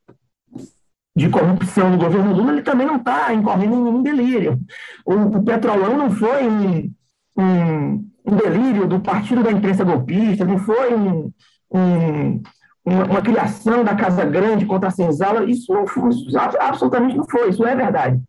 [1.14, 4.58] de corrupção no governo Lula, ele também não está incorrendo em nenhum delírio.
[5.06, 6.94] O, o Petrolão não foi um,
[7.38, 11.30] um, um, delírio do partido da imprensa golpista, não foi um,
[11.70, 12.42] um
[12.86, 15.74] uma, uma, criação da Casa Grande contra a senzala, isso,
[16.10, 18.22] isso, absolutamente não foi, isso é verdade.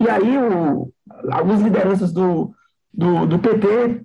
[0.00, 0.92] E aí, o,
[1.30, 2.52] algumas lideranças do,
[2.92, 4.04] do, do PT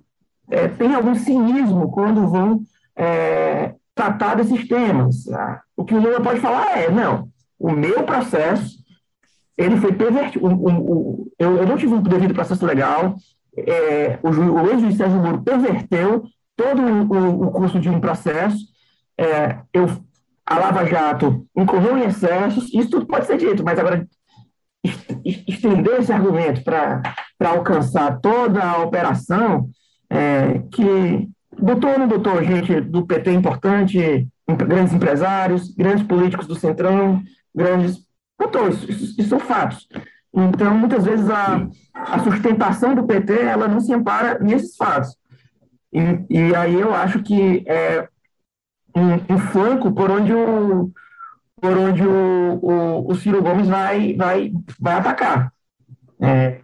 [0.50, 2.62] é, têm algum cinismo quando vão
[2.96, 5.24] é, tratar desses temas.
[5.76, 8.78] O que o Lula pode falar é, não, o meu processo,
[9.56, 13.16] ele foi pervertido, o, o, eu, eu, não tive um devido processo legal,
[13.56, 16.24] é, o, o ex-juiz Sérgio Moro perverteu
[16.56, 18.71] todo o, o curso de um processo,
[19.22, 19.86] é, eu,
[20.44, 24.06] a Lava Jato incorreu em excessos, isso tudo pode ser dito, mas agora
[25.24, 27.02] estender esse argumento para
[27.40, 29.68] alcançar toda a operação,
[30.10, 36.56] é, que botou ou não botou gente do PT importante, grandes empresários, grandes políticos do
[36.56, 37.22] Centrão,
[37.54, 38.04] grandes.
[38.38, 39.86] Botou, isso, isso, isso são fatos.
[40.34, 45.14] Então, muitas vezes, a, a sustentação do PT ela não se ampara nesses fatos.
[45.92, 46.00] E,
[46.30, 48.08] e aí eu acho que é,
[48.94, 50.90] um, um flanco por onde o,
[51.60, 55.52] por onde o, o, o Ciro Gomes vai, vai, vai atacar
[56.20, 56.60] é,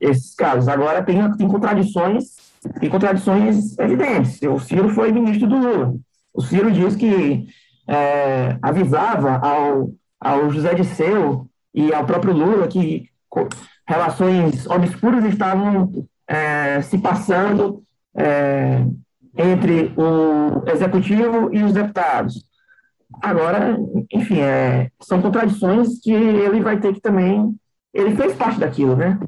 [0.00, 0.68] esses casos.
[0.68, 2.36] Agora tem, tem contradições,
[2.80, 4.40] tem contradições evidentes.
[4.42, 5.94] O Ciro foi ministro do Lula.
[6.32, 7.46] O Ciro diz que
[7.88, 13.08] é, avisava ao, ao José Disseu e ao próprio Lula que
[13.86, 17.82] relações obscuras estavam é, se passando
[18.16, 18.84] é,
[19.36, 22.46] entre o executivo e os deputados.
[23.20, 23.76] Agora,
[24.12, 27.54] enfim, é, são contradições que ele vai ter que também.
[27.92, 29.18] Ele fez parte daquilo, né?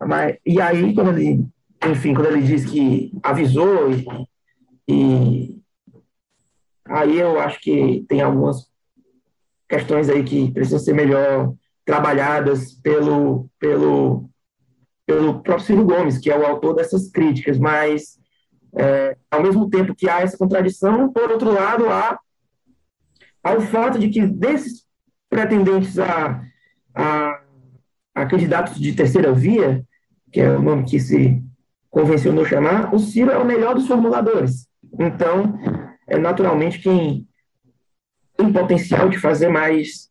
[0.00, 1.46] Mas, e aí, quando ele,
[1.88, 4.06] enfim, quando ele diz que avisou, e,
[4.88, 5.58] e
[6.88, 8.68] aí eu acho que tem algumas
[9.68, 11.54] questões aí que precisam ser melhor
[11.84, 14.28] trabalhadas pelo, pelo,
[15.06, 18.18] pelo próprio Ciro Gomes, que é o autor dessas críticas, mas
[18.76, 22.18] é, ao mesmo tempo que há essa contradição, por outro lado, há,
[23.42, 24.84] há o fato de que desses
[25.30, 26.42] pretendentes a,
[26.94, 27.40] a,
[28.14, 29.82] a candidatos de terceira via,
[30.30, 31.42] que é o nome que se
[31.90, 34.68] convencionou chamar, o Ciro é o melhor dos formuladores.
[35.00, 35.58] Então,
[36.06, 37.26] é naturalmente quem
[38.36, 40.10] tem potencial de fazer mais,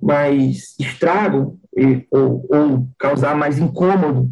[0.00, 4.30] mais estrago e, ou, ou causar mais incômodo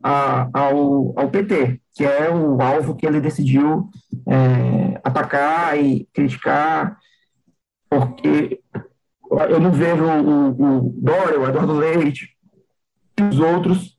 [0.00, 3.88] a, ao, ao PT, que é o alvo que ele decidiu
[4.26, 6.98] é, atacar e criticar,
[7.88, 8.60] porque
[9.48, 12.28] eu não vejo o, o Dória, o Eduardo Leite
[13.18, 13.96] e os outros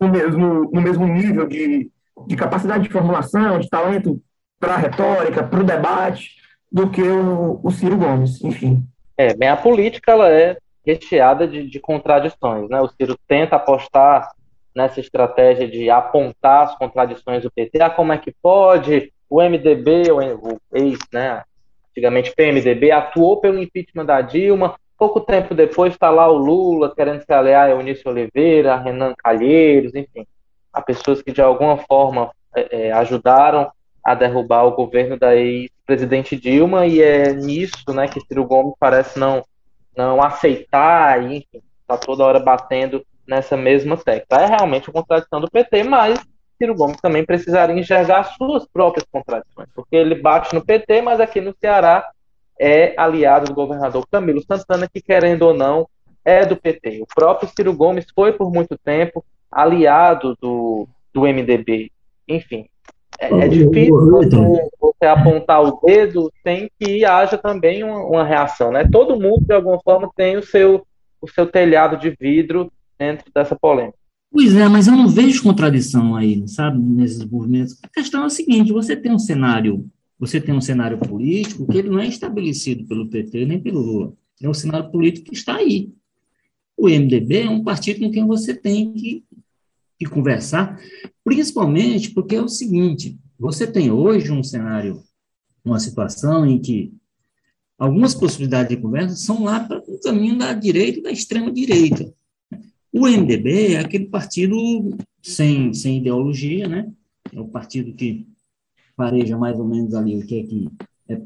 [0.00, 1.90] no mesmo, no mesmo nível de,
[2.26, 4.20] de capacidade de formulação, de talento
[4.58, 6.36] para a retórica, para o debate,
[6.70, 8.84] do que o, o Ciro Gomes, enfim.
[9.16, 12.80] É, bem, a política ela é recheada de, de contradições, né?
[12.80, 14.30] O Ciro tenta apostar
[14.78, 19.12] nessa estratégia de apontar as contradições do PT, ah, como é que pode?
[19.28, 21.42] O MDB, o, ex, né,
[21.90, 27.24] antigamente PMDB, atuou pelo impeachment da Dilma, pouco tempo depois está lá o Lula querendo
[27.24, 30.24] se aliar a Eunício Oliveira, a Renan Calheiros, enfim,
[30.72, 33.72] a pessoas que de alguma forma é, é, ajudaram
[34.04, 39.18] a derrubar o governo da ex-presidente Dilma, e é nisso né, que Ciro Gomes parece
[39.18, 39.44] não,
[39.96, 44.42] não aceitar, e, enfim, está toda hora batendo nessa mesma tecla.
[44.42, 46.18] É realmente a contradição do PT, mas
[46.56, 51.40] Ciro Gomes também precisaria enxergar suas próprias contradições, porque ele bate no PT, mas aqui
[51.40, 52.10] no Ceará
[52.58, 55.86] é aliado do governador Camilo Santana, que querendo ou não
[56.24, 57.00] é do PT.
[57.02, 61.92] O próprio Ciro Gomes foi por muito tempo aliado do, do MDB.
[62.26, 62.66] Enfim,
[63.20, 68.72] é, é difícil você, você, apontar o dedo sem que haja também uma, uma, reação,
[68.72, 68.86] né?
[68.90, 70.84] Todo mundo de alguma forma tem o seu
[71.20, 73.96] o seu telhado de vidro dentro dessa polêmica.
[74.30, 77.78] Pois é, mas eu não vejo contradição aí, sabe, nesses movimentos.
[77.82, 79.88] A questão é a seguinte: você tem um cenário,
[80.18, 84.12] você tem um cenário político que ele não é estabelecido pelo PT nem pelo Lula.
[84.42, 85.92] É um cenário político que está aí.
[86.76, 89.24] O MDB é um partido com quem você tem que,
[89.98, 90.78] que conversar,
[91.24, 95.02] principalmente porque é o seguinte: você tem hoje um cenário,
[95.64, 96.92] uma situação em que
[97.78, 102.12] algumas possibilidades de conversa são lá para o caminho da direita e da extrema direita.
[102.98, 104.56] O MDB é aquele partido
[105.22, 106.90] sem, sem ideologia, né?
[107.32, 108.26] É o partido que
[108.96, 110.68] pareja mais ou menos ali o que é que
[111.08, 111.20] é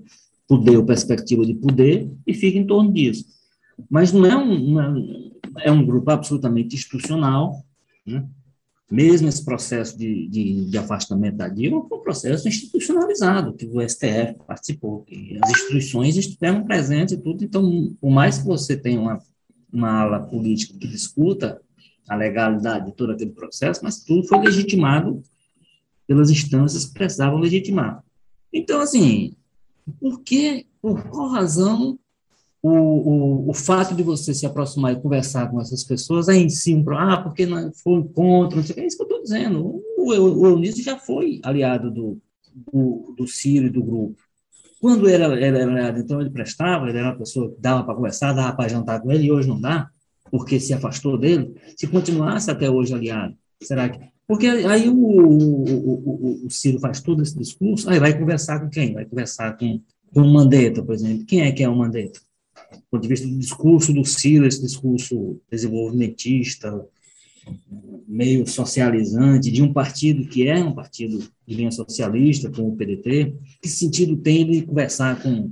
[0.47, 3.25] poder ou perspectiva de poder e fica em torno disso.
[3.89, 7.64] Mas não é um, é um grupo absolutamente institucional,
[8.07, 8.23] né?
[8.91, 13.81] mesmo esse processo de, de, de, afastamento da Dilma foi um processo institucionalizado, que o
[13.81, 19.01] STF participou, que as instituições estiveram presentes e tudo, então, por mais que você tenha
[19.01, 19.18] uma
[19.73, 21.61] uma ala política que discuta
[22.09, 25.23] a legalidade de todo aquele processo, mas tudo foi legitimado
[26.07, 28.05] pelas instâncias que precisavam legitimar.
[28.53, 29.35] Então, assim,
[30.01, 31.99] por que, por qual razão
[32.62, 36.49] o, o, o fato de você se aproximar e conversar com essas pessoas é em
[36.49, 39.03] si um ah, porque não foi um encontro, não sei o que, é isso que
[39.03, 39.83] eu estou dizendo.
[39.97, 42.20] O, o Eunício já foi aliado do,
[42.55, 44.23] do, do Ciro e do grupo.
[44.83, 48.57] Quando era, era então ele prestava, ele era uma pessoa que dava para conversar, dava
[48.57, 49.89] para jantar com ele, e hoje não dá,
[50.28, 51.55] porque se afastou dele.
[51.76, 54.01] Se continuasse até hoje aliado, será que.
[54.26, 58.68] Porque aí o, o, o, o Ciro faz todo esse discurso, aí vai conversar com
[58.68, 58.93] quem?
[58.93, 59.80] Vai conversar com,
[60.12, 61.24] com o Mandetta, por exemplo.
[61.26, 62.18] Quem é que é o Mandetta?
[62.72, 66.85] Do ponto de vista do discurso do Ciro, esse discurso desenvolvimentista,
[68.07, 73.34] meio socializante de um partido que é um partido de linha socialista, como o PDT,
[73.61, 75.51] que sentido tem ele conversar com,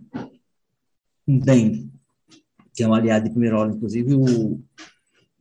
[1.27, 1.91] o DEM,
[2.75, 4.61] que é um aliado de primeira hora, inclusive o,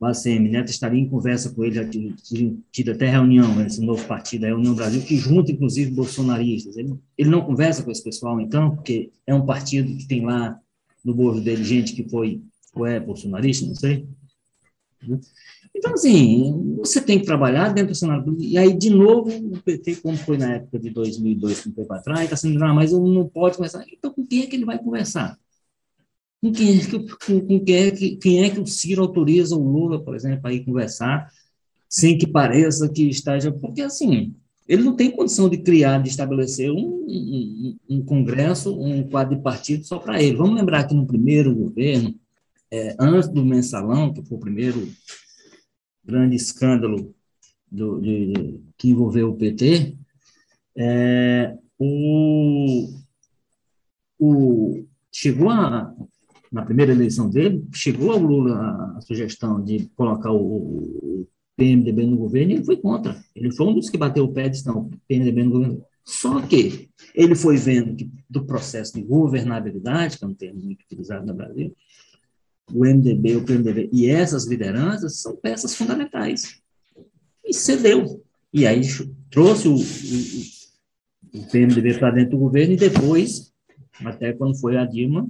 [0.00, 4.54] o Neto estaria em conversa com ele, já tido, até reunião, esse novo partido, a
[4.54, 6.76] União Brasil, que junta, inclusive, bolsonaristas.
[6.78, 10.58] Ele, ele não conversa com esse pessoal, então, porque é um partido que tem lá
[11.04, 12.40] no bordo dele gente que foi
[12.72, 14.06] ou é bolsonarista, não sei.
[15.80, 18.36] Então, assim, você tem que trabalhar dentro do cenário.
[18.38, 21.92] E aí, de novo, o PT, como foi na época de 2002, que um tempo
[21.94, 23.86] atrás, está sendo, ah, mas não pode conversar.
[23.90, 25.38] Então, com quem é que ele vai conversar?
[26.42, 29.56] Com quem é que, com, com quem, é que, quem é que o Ciro autoriza
[29.56, 31.30] o Lula, por exemplo, a ir conversar,
[31.88, 33.50] sem que pareça que esteja.
[33.50, 34.34] Porque, assim,
[34.68, 39.42] ele não tem condição de criar, de estabelecer um, um, um congresso, um quadro de
[39.42, 40.36] partido só para ele.
[40.36, 42.14] Vamos lembrar que no primeiro governo,
[42.70, 44.86] é, antes do mensalão, que foi o primeiro
[46.10, 47.14] grande escândalo
[47.70, 49.96] do, de, que envolveu o PT,
[50.76, 52.88] é, o,
[54.18, 55.94] o, chegou a,
[56.50, 62.16] na primeira eleição dele, chegou ao Lula a, sugestão de colocar o, o PMDB no
[62.16, 63.22] governo e ele foi contra.
[63.34, 65.84] Ele foi um dos que bateu o pé e disse, não, PMDB no governo.
[66.04, 70.82] Só que ele foi vendo que do processo de governabilidade, que é um termo muito
[70.82, 71.74] utilizado no Brasil,
[72.72, 76.60] o MDB, o PMDB e essas lideranças são peças fundamentais.
[77.44, 78.22] E cedeu.
[78.52, 78.82] E aí
[79.30, 83.52] trouxe o, o, o PMDB para dentro do governo e depois,
[84.04, 85.28] até quando foi a Dilma,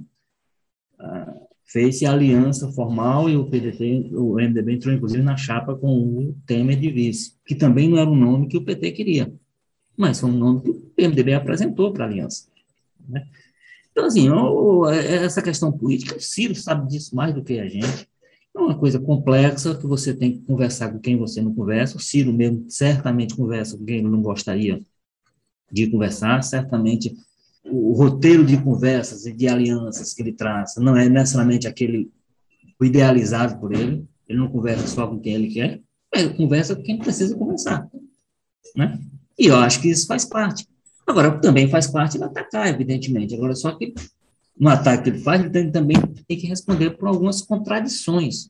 [0.99, 1.33] ah,
[1.65, 6.77] fez-se aliança formal e o PDT, o MDB entrou inclusive na chapa com o Temer
[6.77, 9.33] de vice, que também não era um nome que o PT queria,
[9.95, 12.47] mas foi um nome que o PMDB apresentou para a aliança.
[13.07, 13.25] Né?
[13.91, 14.29] Então, assim,
[14.89, 18.07] essa questão política, o Ciro sabe disso mais do que a gente.
[18.55, 21.97] É uma coisa complexa que você tem que conversar com quem você não conversa.
[21.97, 24.81] O Ciro mesmo certamente conversa com quem ele não gostaria
[25.71, 26.41] de conversar.
[26.43, 27.15] Certamente
[27.65, 32.11] o roteiro de conversas e de alianças que ele traça não é necessariamente aquele
[32.81, 34.05] idealizado por ele.
[34.27, 35.81] Ele não conversa só com quem ele quer,
[36.13, 37.89] ele conversa com quem precisa conversar.
[38.75, 38.99] Né?
[39.37, 40.67] E eu acho que isso faz parte.
[41.07, 43.35] Agora, também faz parte do atacar, evidentemente.
[43.35, 43.93] Agora, só que
[44.57, 45.97] no ataque que ele faz, ele também
[46.27, 48.49] tem que responder por algumas contradições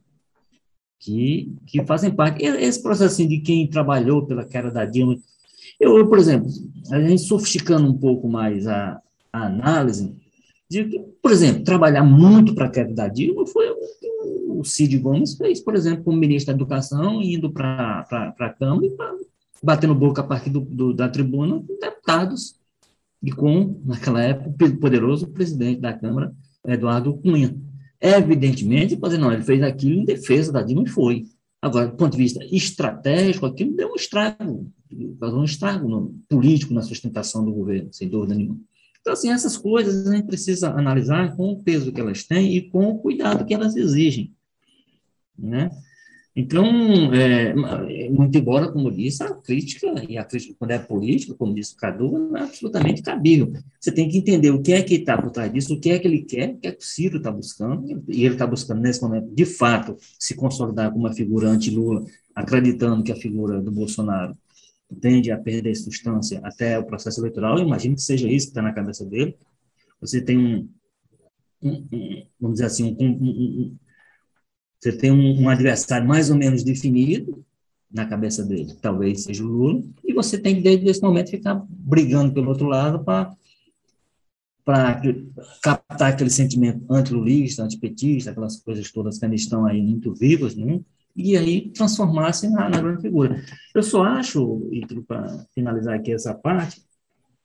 [0.99, 2.43] que, que fazem parte.
[2.43, 5.17] Esse processo de quem trabalhou pela queda da Dilma,
[5.79, 6.49] eu, por exemplo,
[6.91, 9.01] a gente sofisticando um pouco mais a,
[9.33, 10.15] a análise,
[10.69, 14.97] de que, por exemplo, trabalhar muito para a queda da Dilma foi o, o Cid
[14.99, 18.91] Gomes fez, por exemplo, como ministro da Educação, indo para a Câmara e
[19.61, 22.59] batendo boca a partir do, do, da tribuna com deputados
[23.21, 26.33] e com, naquela época, o poderoso presidente da Câmara,
[26.65, 27.55] Eduardo Cunha.
[27.99, 31.25] Evidentemente, fazer não, ele fez aquilo em defesa da Dilma e foi.
[31.61, 34.67] Agora, do ponto de vista estratégico, aquilo deu um estrago,
[35.19, 38.59] causou um estrago no, político na sustentação do governo, sem dúvida nenhuma.
[38.99, 42.69] Então, assim, essas coisas a gente precisa analisar com o peso que elas têm e
[42.69, 44.33] com o cuidado que elas exigem.
[45.37, 45.69] Né?
[46.33, 46.65] Então,
[47.13, 47.53] é,
[48.09, 51.77] muito embora, como disse, a crítica, e a crítica quando é política, como disse o
[51.77, 53.51] Cadu, é absolutamente cabível.
[53.79, 55.99] Você tem que entender o que é que está por trás disso, o que é
[55.99, 58.79] que ele quer, o que é que o Ciro está buscando, e ele está buscando,
[58.79, 63.71] nesse momento, de fato, se consolidar como uma figura anti-Lula, acreditando que a figura do
[63.71, 64.37] Bolsonaro
[65.01, 68.61] tende a perder substância até o processo eleitoral, eu imagino que seja isso que está
[68.61, 69.35] na cabeça dele.
[69.99, 70.69] Você tem um,
[71.61, 73.77] um, um vamos dizer assim, um,
[74.81, 77.45] você tem um, um, adversário mais ou menos definido
[77.91, 81.63] na cabeça dele, talvez seja o Lula, e você tem que, desde esse momento, ficar
[81.69, 83.35] brigando pelo outro lado para
[84.63, 85.01] para
[85.61, 90.79] captar aquele sentimento antilulista, antipetista, aquelas coisas todas que ainda estão aí muito vivas, né?
[91.15, 93.43] e aí transformar-se na, na, grande figura.
[93.73, 94.61] Eu só acho,
[95.07, 96.81] para finalizar aqui essa parte,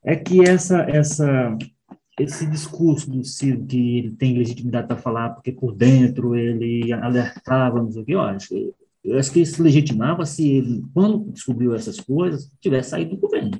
[0.05, 1.57] é que essa, essa
[2.19, 7.83] esse discurso do Ciro que ele tem legitimidade para falar porque por dentro ele alertava,
[7.83, 11.75] não sei o que, eu acho, eu acho que isso legitimava se ele, quando descobriu
[11.75, 13.53] essas coisas, tivesse saído do governo.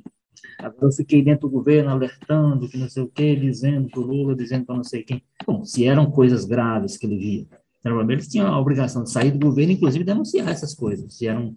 [0.59, 4.03] Agora eu fiquei dentro do governo alertando que não sei o que, dizendo para o
[4.03, 5.23] Lula, dizendo para não sei quem.
[5.45, 7.47] Bom, se eram coisas graves que ele via,
[7.85, 11.53] ele tinha a obrigação de sair do governo, inclusive denunciar essas coisas, se eram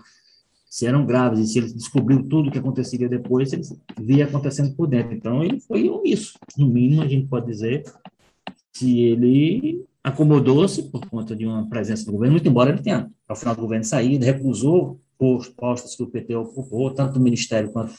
[0.70, 3.62] se eram graves, e se ele descobriu tudo o que aconteceria depois, ele
[3.98, 5.12] via acontecendo por dentro.
[5.12, 7.82] Então, ele foi omisso, no mínimo, a gente pode dizer,
[8.72, 13.34] se ele acomodou-se por conta de uma presença do governo, muito embora ele tenha, ao
[13.34, 15.00] final do governo, saído, recusou
[15.56, 17.92] postos que o PT ocupou, tanto no Ministério quanto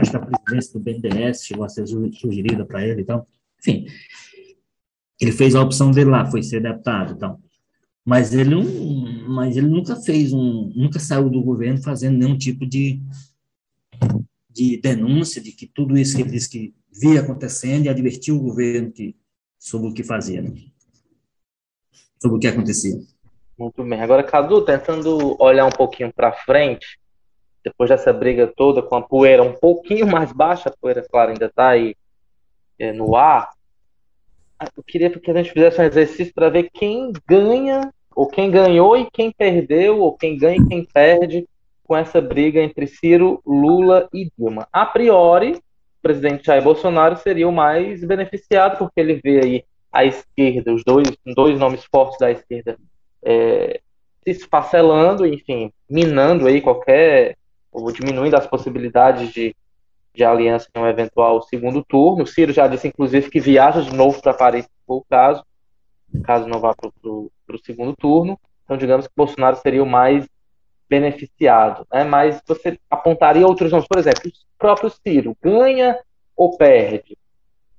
[0.00, 3.26] acho que a presidência do BNDES chegou a ser sugerida para ele, então,
[3.58, 3.86] enfim,
[5.18, 7.40] ele fez a opção dele lá, foi ser deputado, então,
[8.08, 8.64] mas ele, não,
[9.28, 13.02] mas ele nunca fez um, nunca saiu do governo fazendo nenhum tipo de,
[14.48, 18.40] de denúncia de que tudo isso que ele disse que via acontecendo e advertiu o
[18.40, 19.14] governo que,
[19.58, 20.54] sobre o que fazia, né?
[22.18, 22.98] sobre o que acontecia.
[23.58, 24.00] Muito bem.
[24.00, 26.98] Agora, Cadu, tentando olhar um pouquinho para frente,
[27.62, 31.44] depois dessa briga toda com a poeira um pouquinho mais baixa, a poeira, claro, ainda
[31.44, 31.94] está aí
[32.78, 33.50] é, no ar.
[34.74, 38.96] Eu queria que a gente fizesse um exercício para ver quem ganha ou quem ganhou
[38.96, 41.46] e quem perdeu, ou quem ganha e quem perde
[41.84, 44.66] com essa briga entre Ciro, Lula e Dilma.
[44.72, 50.04] A priori, o presidente Jair Bolsonaro seria o mais beneficiado, porque ele vê aí a
[50.04, 52.76] esquerda, os dois, dois nomes fortes da esquerda,
[53.22, 53.80] é,
[54.24, 57.36] se esfacelando, enfim, minando aí qualquer,
[57.70, 59.54] ou diminuindo as possibilidades de,
[60.12, 62.24] de aliança em um eventual segundo turno.
[62.24, 65.44] O Ciro já disse, inclusive, que viaja de novo para Paris, se for o caso
[66.24, 68.38] caso não vá para o segundo turno.
[68.64, 70.28] Então, digamos que Bolsonaro seria o mais
[70.88, 71.86] beneficiado.
[71.92, 72.04] Né?
[72.04, 75.98] Mas você apontaria outros nomes, por exemplo, o próprio Ciro, ganha
[76.36, 77.16] ou perde?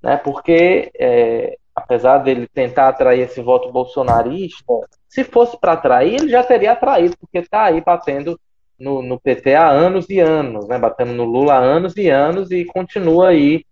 [0.01, 0.17] Né?
[0.17, 4.73] Porque é, apesar dele tentar atrair esse voto bolsonarista,
[5.07, 8.39] se fosse para atrair, ele já teria atraído, porque está aí batendo
[8.77, 10.77] no, no, PT há anos e anos, né?
[10.77, 13.65] batendo no Lula há anos e anos e continua aí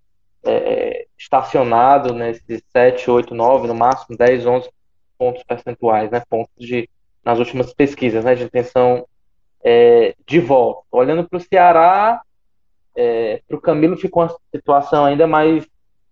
[0.47, 4.69] é, estacionado nesses 7, 8, 9, no máximo 10, 11
[5.17, 6.21] pontos percentuais, né?
[6.29, 6.89] pontos de,
[7.23, 8.35] nas últimas pesquisas né?
[8.35, 9.05] de intenção
[9.63, 10.83] é, de voto.
[10.91, 12.21] Olhando para o Ceará,
[12.95, 15.67] é, para o Camilo ficou uma situação ainda mais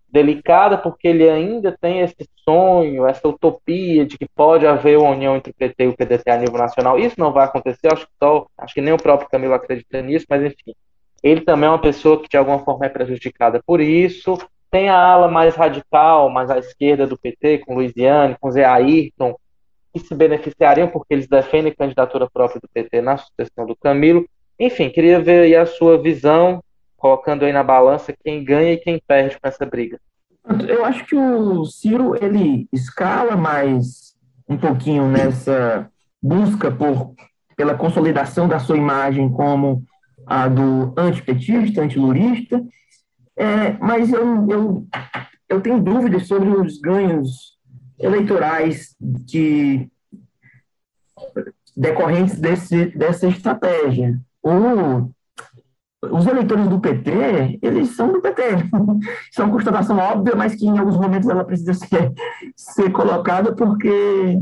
[0.08, 5.36] delicada, porque ele ainda tem esse sonho, essa utopia de que pode haver uma união
[5.36, 6.98] entre o PT e o PDT a nível nacional.
[6.98, 10.26] Isso não vai acontecer, acho que, só, acho que nem o próprio Camilo acredita nisso,
[10.30, 10.74] mas enfim.
[11.24, 14.38] Ele também é uma pessoa que de alguma forma é prejudicada por isso.
[14.70, 19.36] Tem a ala mais radical, mais à esquerda do PT, com Luiziane, com Zé Ayrton,
[19.93, 24.26] que se beneficiariam porque eles defendem candidatura própria do PT na sucessão do Camilo.
[24.59, 26.61] Enfim, queria ver aí a sua visão
[26.97, 29.99] colocando aí na balança quem ganha e quem perde com essa briga.
[30.68, 34.16] Eu acho que o Ciro ele escala mais
[34.47, 35.89] um pouquinho nessa
[36.22, 37.13] busca por
[37.55, 39.84] pela consolidação da sua imagem como
[40.26, 42.64] a do antipetista, antilurista,
[43.38, 44.88] é, mas eu, eu,
[45.50, 47.58] eu tenho dúvidas sobre os ganhos
[48.00, 48.96] eleitorais
[49.30, 49.90] que
[51.76, 54.20] decorrentes desse, dessa estratégia.
[54.42, 55.14] O
[56.12, 58.44] os eleitores do PT, eles são do PT.
[59.32, 62.14] Isso é uma constatação óbvia, mas que em alguns momentos ela precisa ser,
[62.56, 64.40] ser colocada porque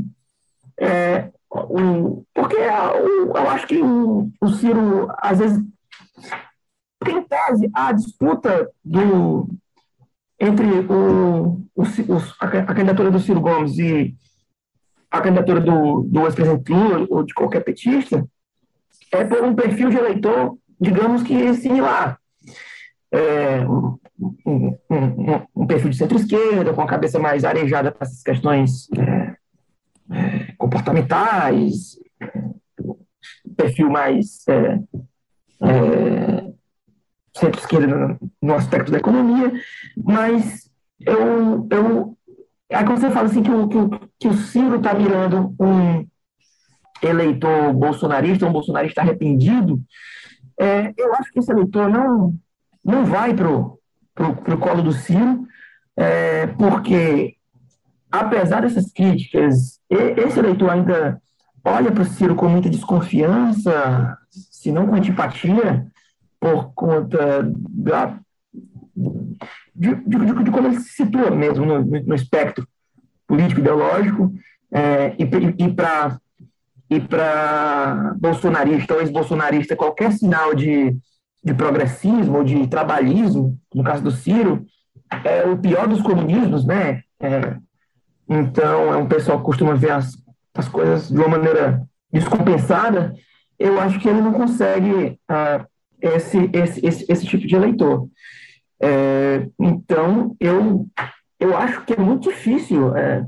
[0.80, 1.30] é,
[2.34, 5.64] porque a, o, eu acho que o, o Ciro, às vezes,
[7.08, 9.50] em tese, a disputa do,
[10.40, 11.84] entre o, o,
[12.40, 14.16] a, candidatura do Ciro Gomes e
[15.12, 18.26] a candidatura do, do ex-presidente Lula ou de qualquer petista
[19.12, 22.20] é por um perfil de eleitor digamos que similar.
[23.12, 23.98] É, um,
[24.46, 29.36] um, um, um, perfil de centro-esquerda, com a cabeça mais arejada para essas questões é,
[30.12, 31.98] é, comportamentais,
[33.56, 34.44] perfil mais
[35.62, 36.54] é, é,
[37.36, 39.52] centro-esquerda no, aspecto da economia,
[39.98, 42.18] mas eu, eu
[42.72, 43.90] aí quando você fala assim que o, que o,
[44.20, 46.08] que o Ciro está mirando um
[47.02, 49.82] eleitor bolsonarista, um bolsonarista arrependido,
[50.60, 52.36] é, eu acho que esse eleitor não,
[52.84, 55.46] não vai para o colo do Ciro,
[55.96, 57.36] é, porque,
[58.12, 61.22] apesar dessas críticas, esse eleitor ainda
[61.64, 64.18] olha para o Ciro com muita desconfiança,
[64.64, 65.86] se não com antipatia,
[66.40, 68.18] por conta da,
[69.76, 72.66] de, de, de, de como ele se situa mesmo no, no espectro
[73.28, 74.34] político-ideológico,
[74.72, 76.18] é, e, e para
[76.90, 80.96] e para bolsonarista ou ex-bolsonarista, qualquer sinal de,
[81.44, 84.64] de progressismo ou de trabalhismo, no caso do Ciro,
[85.24, 87.02] é o pior dos comunismos, né?
[87.20, 87.58] É,
[88.30, 90.16] então, é um pessoal que costuma ver as,
[90.54, 93.16] as coisas de uma maneira descompensada.
[93.64, 95.66] Eu acho que ele não consegue uh,
[96.02, 98.10] esse, esse, esse, esse tipo de eleitor.
[98.82, 100.86] É, então, eu,
[101.40, 103.26] eu acho que é muito difícil é,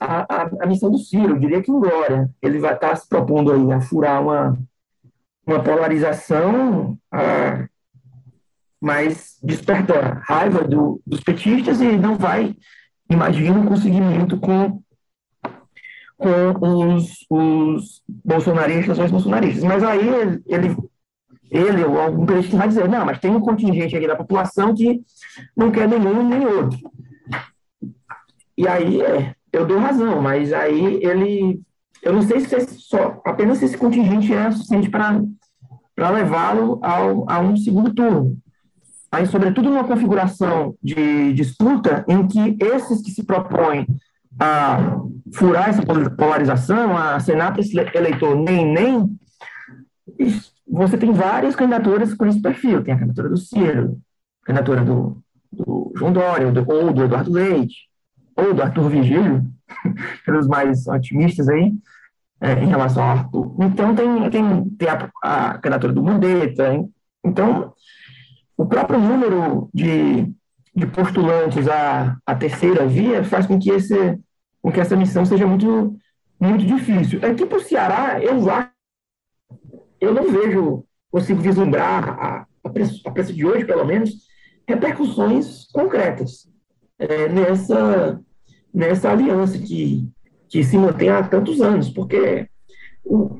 [0.00, 1.34] a, a, a, missão do Ciro.
[1.34, 4.58] Eu diria que embora ele vai estar se propondo aí a furar uma,
[5.46, 7.68] uma polarização, a,
[8.80, 12.56] mas desperta raiva do, dos petistas e não vai,
[13.08, 14.82] imagino, conseguir muito com,
[16.18, 19.62] com os, os bolsonaristas ou os bolsonaristas.
[19.62, 20.06] Mas aí
[20.46, 20.76] ele,
[21.50, 25.00] ele ou algum petista vai dizer, não, mas tem um contingente aqui da população que
[25.56, 26.78] não quer nenhum nem outro.
[28.56, 31.60] E aí é, eu dou razão, mas aí ele.
[32.02, 37.40] Eu não sei se é só apenas esse contingente é suficiente para levá-lo ao, a
[37.40, 38.36] um segundo turno.
[39.10, 43.86] Aí, sobretudo numa configuração de disputa em que esses que se propõem
[44.38, 45.00] a
[45.34, 45.82] furar essa
[46.16, 47.18] polarização, a
[47.58, 49.18] esse eleitor nem nem,
[50.66, 52.82] você tem várias candidaturas com esse perfil.
[52.82, 53.98] Tem a candidatura do Ciro,
[54.42, 55.22] a candidatura do,
[55.52, 57.88] do João Dória, ou do, ou do Eduardo Leite,
[58.36, 59.44] ou do Arthur Vigílio,
[60.24, 61.72] pelos mais otimistas aí,
[62.40, 63.56] é, em relação ao Arthur.
[63.60, 66.72] Então, tem, tem, tem a, a candidatura do Mundeta.
[66.72, 66.92] Hein?
[67.24, 67.72] Então,
[68.56, 70.30] o próprio número de,
[70.74, 74.18] de postulantes à, à terceira via faz com que, esse,
[74.62, 75.96] com que essa missão seja muito,
[76.40, 77.20] muito difícil.
[77.24, 78.36] Aqui para o Ceará, eu,
[80.00, 84.28] eu não vejo, consigo vislumbrar, a, a, preço, a preço de hoje, pelo menos,
[84.66, 86.48] repercussões concretas
[86.98, 88.20] é, nessa,
[88.72, 90.08] nessa aliança que,
[90.48, 92.48] que se mantém há tantos anos, porque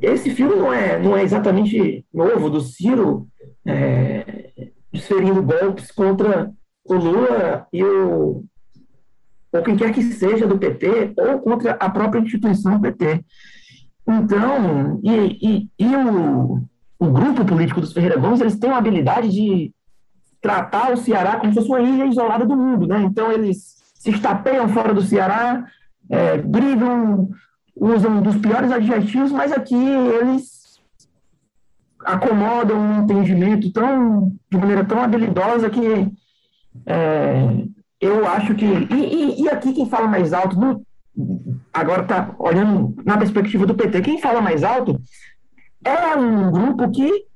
[0.00, 3.28] esse filme não é, não é exatamente novo do Ciro
[3.66, 4.50] é,
[4.90, 6.50] desferindo golpes contra
[6.84, 8.44] o Lula e o,
[9.52, 13.24] ou quem quer que seja do PT, ou contra a própria instituição PT.
[14.06, 16.62] Então, e, e, e o,
[16.98, 19.72] o grupo político dos Ferreira Gomes, eles têm uma habilidade de
[20.40, 23.02] tratar o Ceará como se fosse uma ilha isolada do mundo, né?
[23.02, 25.66] Então, eles se estapeiam fora do Ceará,
[26.08, 27.28] é, brigam,
[27.74, 30.80] usam dos piores adjetivos, mas aqui eles
[32.04, 36.10] acomodam um entendimento tão, de maneira tão habilidosa que
[36.86, 37.66] é,
[38.00, 38.64] eu acho que.
[38.64, 40.56] E, e, aqui quem fala mais alto,
[41.72, 45.00] agora está olhando na perspectiva do PT, quem fala mais alto
[45.84, 47.26] é um grupo que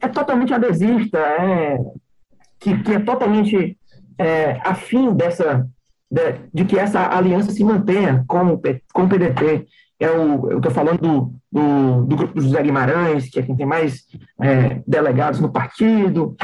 [0.00, 1.78] é totalmente adesista, é,
[2.58, 3.78] que, que é totalmente
[4.18, 5.66] é, afim dessa,
[6.10, 8.60] de, de, que essa aliança se mantenha com,
[8.92, 9.66] com o PDT.
[10.00, 13.56] É o, eu estou falando do, do, do, grupo do José Guimarães, que é quem
[13.56, 14.04] tem mais
[14.40, 16.34] é, delegados no partido,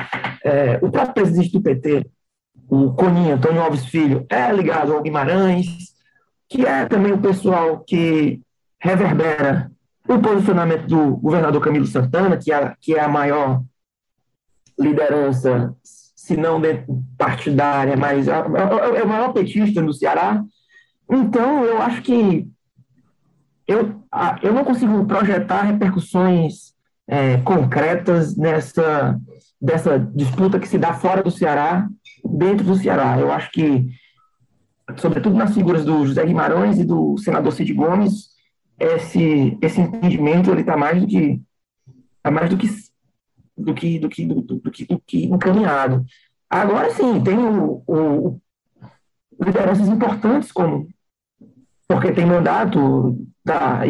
[0.44, 2.06] é, o próprio presidente do PT,
[2.68, 5.66] o Coninha, Antônio Alves Filho, é ligado ao Guimarães,
[6.48, 8.40] que é também o pessoal que
[8.80, 9.70] reverbera
[10.08, 13.62] o posicionamento do governador Camilo Santana, que é, que é a maior
[14.78, 16.60] liderança, se não
[17.16, 20.42] partidária, mas é, é, é o maior petista no Ceará.
[21.10, 22.46] Então, eu acho que
[23.66, 24.02] eu,
[24.42, 26.74] eu não consigo projetar repercussões
[27.06, 29.18] é, concretas nessa
[29.60, 31.88] dessa disputa que se dá fora do Ceará,
[32.36, 33.18] dentro do Ceará.
[33.18, 33.88] Eu acho que,
[34.96, 38.30] sobretudo nas figuras do José Guimarães e do senador Cid Gomes,
[38.78, 41.40] esse, esse entendimento ele está mais do que
[42.22, 42.68] tá mais do que
[43.56, 46.04] do que do que do, do, que, do que encaminhado.
[46.48, 48.40] Agora sim, tem o, o,
[49.40, 50.88] lideranças importantes como
[51.88, 53.80] porque tem mandato da,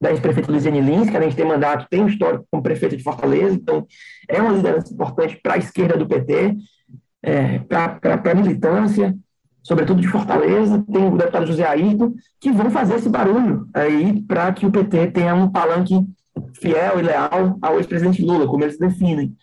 [0.00, 3.02] da ex-prefeita Luiziane Lins, que além de ter mandato, tem um histórico como prefeita de
[3.02, 3.86] Fortaleza, então
[4.28, 6.56] é uma liderança importante para a esquerda do PT,
[7.26, 9.12] é, para a militância,
[9.60, 14.52] sobretudo de Fortaleza, tem o deputado José Ayrton, que vão fazer esse barulho aí para
[14.52, 16.06] que o PT tenha um palanque
[16.54, 19.36] fiel e leal ao ex-presidente Lula, como eles definem.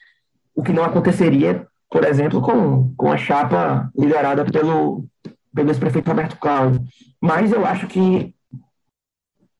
[0.56, 5.06] O que não aconteceria, por exemplo, com, com a chapa liderada pelo,
[5.54, 6.82] pelo ex-prefeito Roberto Cláudio.
[7.20, 8.34] Mas eu acho que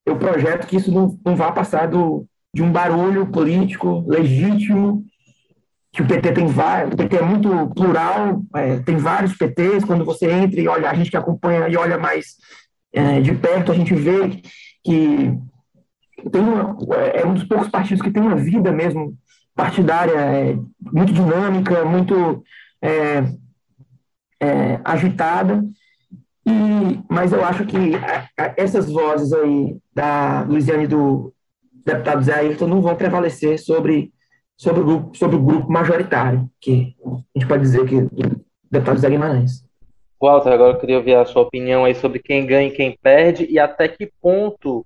[0.06, 5.04] eu projeto que isso não, não vá passar do, de um barulho político legítimo,
[5.94, 10.04] que o PT tem vários, o PT é muito plural, é, tem vários PTs, quando
[10.04, 12.36] você entra e olha, a gente que acompanha e olha mais
[12.92, 14.42] é, de perto, a gente vê
[14.84, 15.38] que
[16.32, 16.76] tem uma,
[17.14, 19.16] é um dos poucos partidos que tem uma vida mesmo
[19.56, 22.44] partidária é, muito dinâmica, muito
[22.82, 23.24] é,
[24.42, 25.64] é, agitada,
[26.46, 27.92] e, mas eu acho que
[28.58, 31.34] essas vozes aí da Luiziane e do
[31.86, 34.12] deputado Zé Ayrton não vão prevalecer sobre,
[34.58, 39.00] sobre, o, grupo, sobre o grupo majoritário, que a gente pode dizer que do deputado
[39.00, 39.64] Zé Guimarães.
[40.22, 43.46] Walter, agora eu queria ouvir a sua opinião aí sobre quem ganha e quem perde
[43.50, 44.86] e até que ponto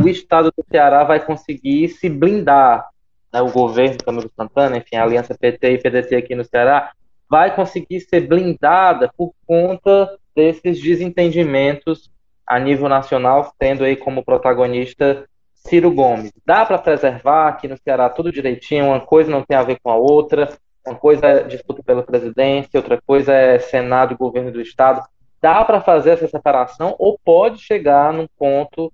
[0.00, 2.88] o Estado do Ceará vai conseguir se blindar,
[3.32, 6.92] né, o governo Camilo Santana, enfim, a aliança PT e PDT aqui no Ceará,
[7.28, 12.10] vai conseguir ser blindada por conta desses desentendimentos
[12.46, 15.26] a nível nacional, tendo aí como protagonista
[15.68, 16.32] Ciro Gomes.
[16.44, 19.90] Dá para preservar aqui no Ceará tudo direitinho, uma coisa não tem a ver com
[19.90, 20.48] a outra,
[20.86, 25.02] uma coisa é disputa pela presidência, outra coisa é Senado e governo do Estado.
[25.40, 28.92] Dá para fazer essa separação ou pode chegar num ponto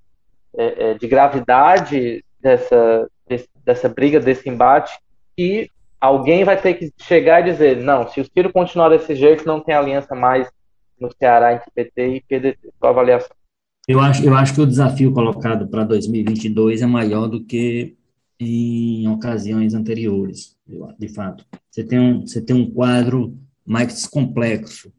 [0.56, 4.98] é, é, de gravidade dessa, desse, dessa briga, desse embate,
[5.36, 5.68] que
[6.00, 9.60] alguém vai ter que chegar e dizer: não, se o Ciro continuar desse jeito, não
[9.60, 10.50] tem aliança mais
[10.98, 12.70] no Ceará entre PT e PDT.
[12.78, 13.41] Qual a avaliação?
[13.88, 17.96] Eu acho, eu acho que o desafio colocado para 2022 é maior do que
[18.38, 20.56] em ocasiões anteriores,
[20.98, 21.44] de fato.
[21.70, 24.92] Você tem um, você tem um quadro mais complexo.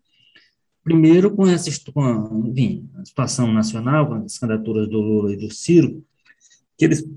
[0.83, 6.03] Primeiro, com essa enfim, a situação nacional, com as candidaturas do Lula e do Ciro,
[6.77, 7.07] que eles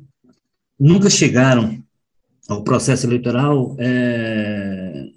[0.79, 1.83] nunca chegaram
[2.49, 5.09] ao processo eleitoral é,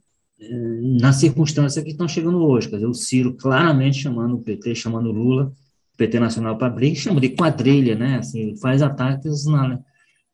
[1.00, 2.70] na circunstância que estão chegando hoje.
[2.70, 5.54] Quer dizer, o Ciro claramente chamando o PT, chamando o Lula,
[6.00, 8.20] PT Nacional para briga, chama de quadrilha, né?
[8.20, 9.82] Assim, faz ataques na.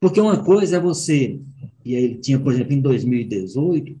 [0.00, 1.40] Porque uma coisa é você,
[1.84, 3.96] e aí ele tinha, por exemplo, em 2018,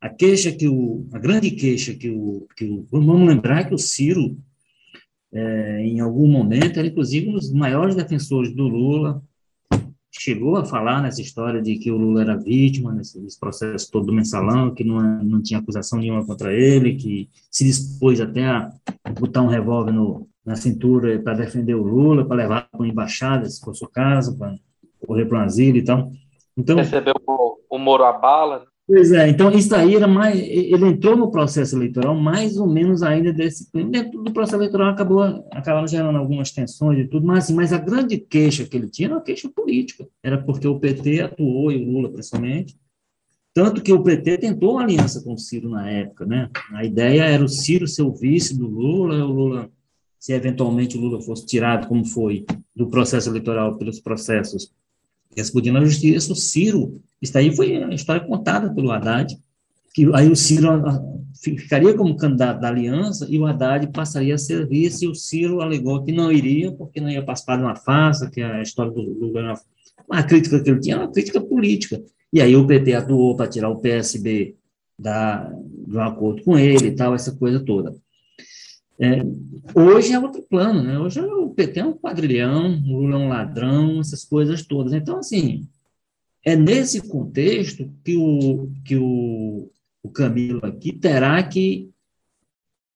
[0.00, 1.04] a queixa que o.
[1.12, 2.46] a grande queixa que o.
[2.56, 4.38] Que o vamos lembrar que o Ciro,
[5.32, 9.20] é, em algum momento, era inclusive um dos maiores defensores do Lula,
[10.12, 14.06] chegou a falar nessa história de que o Lula era vítima nesse, nesse processo todo
[14.06, 18.72] do mensalão, que não, não tinha acusação nenhuma contra ele, que se dispôs até a
[19.18, 23.48] botar um revólver no, na cintura para defender o Lula, para levar para uma embaixada,
[23.48, 24.54] se fosse o caso, para
[25.06, 26.10] correr para um asilo e tal.
[26.56, 28.66] Então, Recebeu o, o Moro a bala?
[28.86, 30.38] Pois é, então isso aí era mais.
[30.38, 33.66] Ele entrou no processo eleitoral mais ou menos ainda desse.
[33.72, 37.78] Dentro do processo eleitoral acabou, acabaram gerando algumas tensões e tudo, mas, assim, mas a
[37.78, 40.06] grande queixa que ele tinha era uma queixa política.
[40.22, 42.76] Era porque o PT atuou, e o Lula principalmente.
[43.54, 46.50] Tanto que o PT tentou uma aliança com o Ciro na época, né?
[46.72, 49.70] A ideia era o Ciro ser o vice do Lula, o Lula,
[50.24, 54.72] se eventualmente o Lula fosse tirado, como foi, do processo eleitoral pelos processos
[55.36, 59.36] explodindo na justiça, o Ciro, isso aí foi a história contada pelo Haddad,
[59.92, 61.02] que aí o Ciro ah,
[61.42, 65.60] ficaria como candidato da aliança e o Haddad passaria a ser vice, e o Ciro
[65.60, 69.02] alegou que não iria, porque não ia participar de uma farsa, que a história do
[69.02, 69.60] Lula,
[70.08, 72.02] uma crítica que ele tinha, uma crítica política.
[72.32, 74.56] E aí o PT atuou para tirar o PSB
[74.98, 75.52] da,
[75.86, 77.94] de um acordo com ele e tal, essa coisa toda.
[78.98, 79.22] É,
[79.74, 80.98] hoje é outro plano, né?
[80.98, 84.92] Hoje o PT é um quadrilhão, o Lula é um ladrão, essas coisas todas.
[84.92, 85.66] Então, assim,
[86.44, 89.70] é nesse contexto que o, que o,
[90.02, 91.90] o Camilo aqui terá que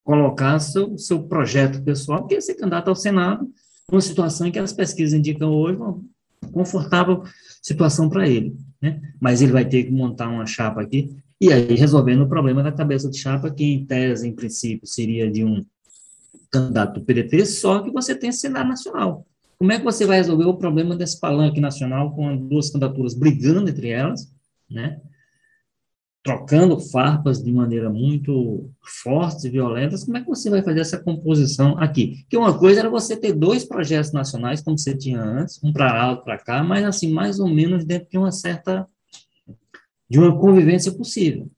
[0.04, 3.50] colocar seu, seu projeto pessoal, que é ser candidato ao Senado,
[3.90, 6.00] numa situação em que as pesquisas indicam hoje uma
[6.52, 7.24] confortável
[7.60, 8.56] situação para ele.
[8.80, 9.00] Né?
[9.20, 12.72] Mas ele vai ter que montar uma chapa aqui, e aí resolvendo o problema da
[12.72, 15.64] cabeça de chapa, que em tese, em princípio, seria de um
[16.50, 19.26] candidato do PDT, só que você tem Senado Nacional.
[19.58, 23.68] Como é que você vai resolver o problema desse palanque nacional com duas candidaturas brigando
[23.68, 24.32] entre elas,
[24.70, 25.00] né?
[26.22, 28.70] trocando farpas de maneira muito
[29.02, 32.26] forte e violentas, como é que você vai fazer essa composição aqui?
[32.28, 35.92] Que uma coisa era você ter dois projetos nacionais, como você tinha antes, um para
[35.92, 38.86] lá, outro para cá, mas assim, mais ou menos dentro de uma certa,
[40.08, 41.50] de uma convivência possível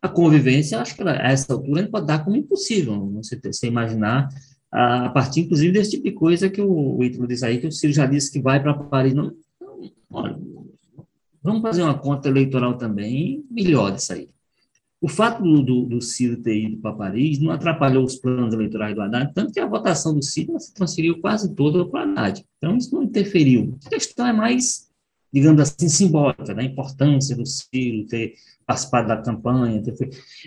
[0.00, 3.66] a convivência, acho que a essa altura, a gente pode dar como impossível, você, você
[3.66, 4.28] imaginar,
[4.70, 7.72] a, partir, inclusive, desse tipo de coisa que o, o Ítalo diz aí, que o
[7.72, 9.14] Ciro já disse que vai para Paris.
[9.14, 9.34] Não,
[10.10, 10.38] olha,
[11.42, 14.28] vamos fazer uma conta eleitoral também melhor disso aí.
[15.00, 18.94] O fato do, do, do Ciro ter ido para Paris não atrapalhou os planos eleitorais
[18.94, 22.44] do Haddad, tanto que a votação do Ciro se transferiu quase toda para o Haddad.
[22.58, 23.78] Então, isso não interferiu.
[23.86, 24.88] A questão é mais,
[25.32, 28.34] digamos assim, simbólica, da importância do Ciro ter
[28.68, 29.82] participado da campanha.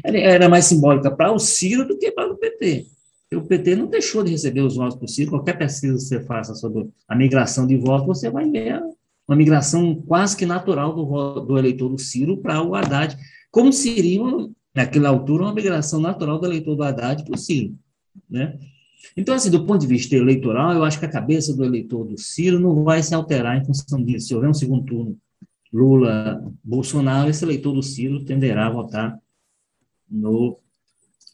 [0.03, 2.85] Era mais simbólica para o Ciro do que para o PT.
[3.33, 5.31] O PT não deixou de receber os votos do Ciro.
[5.31, 8.79] Qualquer pesquisa que você faça sobre a migração de votos, você vai ver
[9.27, 13.17] uma migração quase que natural do, do eleitor do Ciro para o Haddad,
[13.49, 14.21] como seria,
[14.75, 17.73] naquela altura, uma migração natural do eleitor do Haddad para o Ciro.
[18.29, 18.59] Né?
[19.17, 22.19] Então, assim, do ponto de vista eleitoral, eu acho que a cabeça do eleitor do
[22.19, 24.27] Ciro não vai se alterar em função disso.
[24.27, 25.17] Se houver um segundo turno
[25.71, 29.17] Lula, Bolsonaro, esse eleitor do Ciro tenderá a votar
[30.09, 30.57] no,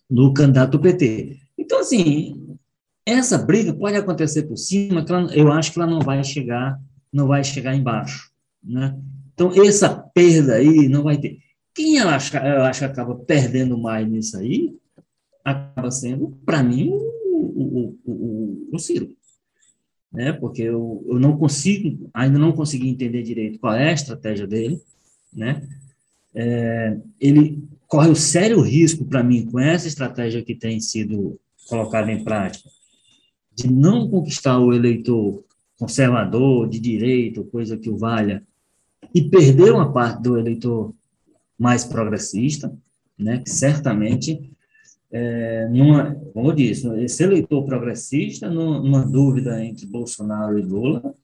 [0.09, 1.37] no candidato do PT.
[1.57, 2.57] Então, assim,
[3.05, 6.79] essa briga pode acontecer por cima, eu acho que ela não vai chegar,
[7.11, 8.31] não vai chegar embaixo,
[8.63, 8.95] né?
[9.33, 11.39] Então, essa perda aí não vai ter.
[11.73, 14.75] Quem eu acho, eu acho que acaba perdendo mais nisso aí,
[15.43, 19.16] acaba sendo, para mim, o, o, o, o Ciro
[20.11, 20.33] né?
[20.33, 24.81] Porque eu, eu não consigo, ainda não consegui entender direito qual é a estratégia dele,
[25.33, 25.67] né?
[26.33, 32.11] É, ele corre o sério risco para mim com essa estratégia que tem sido colocada
[32.11, 32.69] em prática
[33.57, 35.43] de não conquistar o eleitor
[35.79, 38.43] conservador, de direito, coisa que o valha,
[39.13, 40.93] e perder uma parte do eleitor
[41.57, 42.71] mais progressista,
[43.17, 44.51] né, que certamente
[45.11, 51.15] é, numa, como eu disse, esse eleitor progressista, numa dúvida entre Bolsonaro e Lula,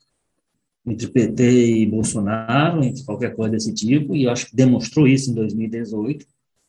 [0.86, 5.34] entre PT e Bolsonaro, entre qualquer coisa desse tipo, e acho que demonstrou isso em
[5.34, 6.26] 2018,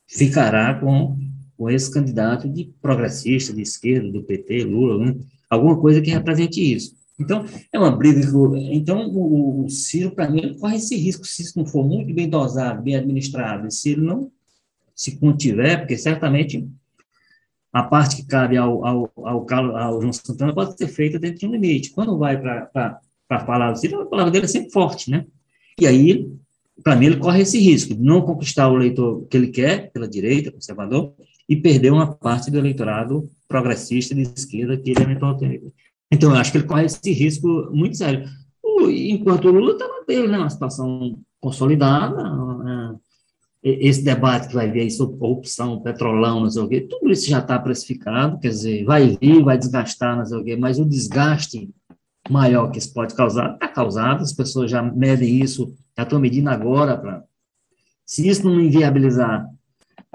[0.07, 1.17] ficará com,
[1.57, 5.15] com esse candidato de progressista, de esquerda, do PT, Lula, né?
[5.49, 6.95] alguma coisa que represente isso.
[7.17, 8.21] Então, é uma briga.
[8.71, 12.29] Então, o, o Ciro, para mim, corre esse risco, se isso não for muito bem
[12.29, 14.29] dosado, bem administrado, se ele não
[14.93, 16.67] se contiver, porque certamente
[17.75, 21.45] a parte que cabe ao, ao, ao, ao João Santana pode ser feita dentro de
[21.45, 21.91] um limite.
[21.91, 25.25] Quando vai para a palavra dele, a palavra dele é sempre forte, né?
[25.77, 26.25] E aí,
[26.81, 30.07] para mim, ele corre esse risco de não conquistar o eleitor que ele quer, pela
[30.07, 31.13] direita, conservador,
[31.49, 35.73] e perder uma parte do eleitorado progressista de esquerda que ele eventualmente tem.
[36.09, 38.25] Então, eu acho que ele corre esse risco muito sério.
[38.89, 40.37] enquanto o Lula está na dele, né?
[40.37, 42.23] Uma situação consolidada,
[42.63, 42.95] né?
[43.65, 47.27] Esse debate que vai vir aí sobre corrupção, petrolão, não sei o quê, tudo isso
[47.27, 50.85] já está precificado, quer dizer, vai vir, vai desgastar, não sei o quê, mas o
[50.85, 51.67] desgaste
[52.29, 56.49] maior que isso pode causar, está causado, as pessoas já medem isso, já estão medindo
[56.49, 57.23] agora.
[58.05, 59.49] Se isso não inviabilizar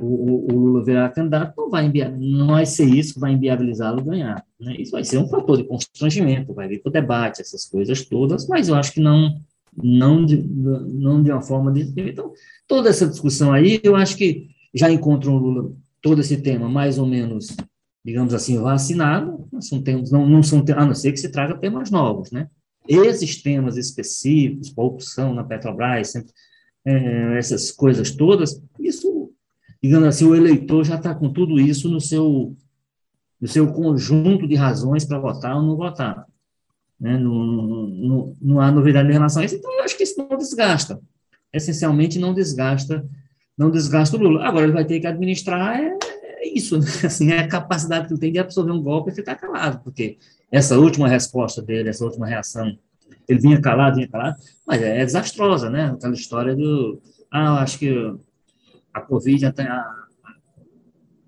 [0.01, 4.03] o, o, o, Lula virar candidato, não vai, não vai ser isso que vai inviabilizá-lo
[4.03, 4.45] ganhar.
[4.61, 4.77] Né?
[4.79, 8.47] Isso vai ser um fator de constrangimento, vai vir para o debate, essas coisas todas,
[8.47, 9.41] mas eu acho que não
[9.77, 11.93] não de, não de uma forma de.
[11.97, 12.33] Então,
[12.67, 16.99] toda essa discussão aí, eu acho que já encontra o Lula todo esse tema mais
[16.99, 17.57] ou menos,
[18.05, 21.91] digamos assim, vacinado, são temas, não, não são, a não ser que se traga temas
[21.91, 22.49] novos, né?
[22.89, 26.33] Esses temas específicos, corrupção na Petrobras, sempre,
[26.85, 29.31] é, essas coisas todas, isso,
[29.83, 32.57] digamos assim, o eleitor já está com tudo isso no seu,
[33.41, 36.27] no seu conjunto de razões para votar ou não votar.
[37.01, 37.19] Né?
[37.19, 41.01] Não, não, há novidade em relação a isso, então eu acho que isso não desgasta.
[41.53, 43.05] Essencialmente, não desgasta
[43.61, 44.43] não desgasta o Lula.
[44.43, 45.99] Agora, ele vai ter que administrar é,
[46.39, 46.87] é isso, né?
[47.05, 50.17] assim, é a capacidade que ele tem de absorver um golpe e ficar calado, porque
[50.51, 52.79] essa última resposta dele, essa última reação,
[53.29, 55.91] ele vinha calado, vinha calado, mas é, é desastrosa, né?
[55.91, 57.95] Aquela história do, ah, acho que
[58.95, 59.69] a Covid até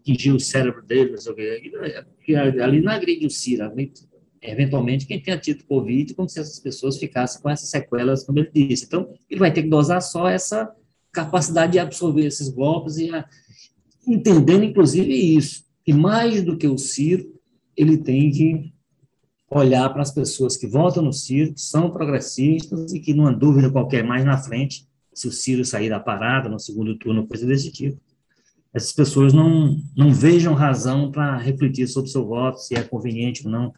[0.01, 2.35] atingiu o cérebro dele, o quê.
[2.35, 3.71] Ali não agride o Ciro,
[4.43, 8.51] eventualmente quem tenha tido Covid, como se essas pessoas ficassem com essas sequelas, como ele
[8.53, 8.85] disse.
[8.85, 10.71] Então, ele vai ter que dosar só essa
[11.13, 13.25] capacidade de absorver esses golpes e a,
[14.07, 17.33] entendendo, inclusive, isso, que mais do que o Ciro,
[17.77, 18.73] ele tem que
[19.51, 23.33] olhar para as pessoas que votam no Ciro, que são progressistas e que não há
[23.33, 27.47] dúvida qualquer mais na frente, se o Ciro sair da parada no segundo turno, coisa
[27.47, 28.01] desse tipo,
[28.75, 33.45] essas pessoas não, não vejam razão para refletir sobre o seu voto, se é conveniente
[33.45, 33.73] ou não.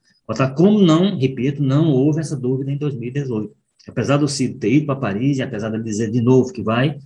[0.56, 3.52] Como não, repito, não houve essa dúvida em 2018.
[3.86, 6.98] Apesar do Ciro ter ido para Paris, e apesar de dizer de novo que vai,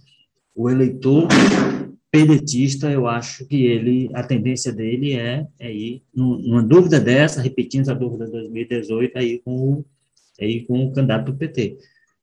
[0.55, 1.27] o eleitor
[2.11, 7.91] pedetista, eu acho que ele, a tendência dele é, é ir, numa dúvida dessa, repetindo
[7.91, 9.85] a dúvida de 2018, aí com,
[10.67, 11.77] com o candidato do PT.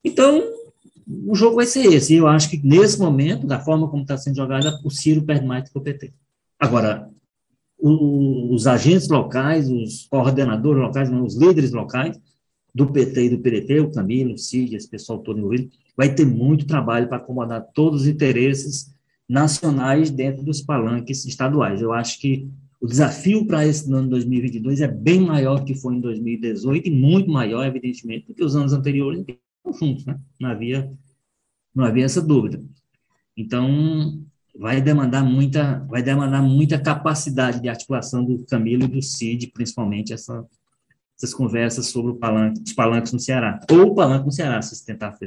[0.04, 0.42] Então,
[1.28, 2.16] o jogo vai ser esse.
[2.16, 5.66] Eu acho que, nesse momento, da forma como está sendo jogada, o Ciro perde mais
[5.66, 6.14] do que o PT.
[6.60, 7.10] Agora,
[7.78, 12.20] os agentes locais, os coordenadores locais, os líderes locais
[12.74, 16.26] do PT e do PDT, o Camilo, o Cid, esse pessoal todo envolvido, vai ter
[16.26, 18.94] muito trabalho para acomodar todos os interesses
[19.28, 21.82] nacionais dentro dos palanques estaduais.
[21.82, 22.50] Eu acho que
[22.80, 27.30] o desafio para esse ano 2022 é bem maior que foi em 2018 e muito
[27.30, 29.24] maior, evidentemente, do que os anos anteriores
[29.80, 30.20] juntos, né?
[30.40, 30.92] Não havia,
[31.74, 32.62] não havia essa dúvida.
[33.36, 34.22] Então,
[34.58, 40.14] vai demandar muita, vai demandar muita capacidade de articulação do Camilo e do Cid, principalmente
[40.14, 40.46] essa,
[41.18, 44.86] essas conversas sobre o palanque, os palanques no Ceará, ou o palanque no Ceará, se
[44.86, 45.18] tentar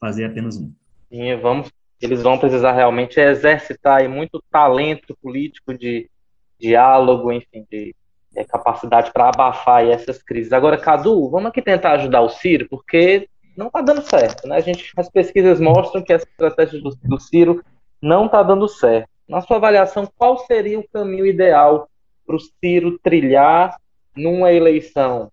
[0.00, 0.72] fazer, apenas um.
[1.08, 1.70] Sim, vamos,
[2.00, 6.10] eles vão precisar realmente exercitar muito talento político de
[6.58, 7.94] diálogo, enfim, de,
[8.32, 10.52] de capacidade para abafar essas crises.
[10.52, 14.56] Agora, Cadu, vamos aqui tentar ajudar o Ciro, porque não está dando certo, né?
[14.56, 17.62] A gente, as pesquisas mostram que essa estratégia do, do Ciro
[18.02, 19.08] não está dando certo.
[19.28, 21.88] Na sua avaliação, qual seria o caminho ideal
[22.26, 23.76] para o Ciro trilhar
[24.16, 25.30] numa eleição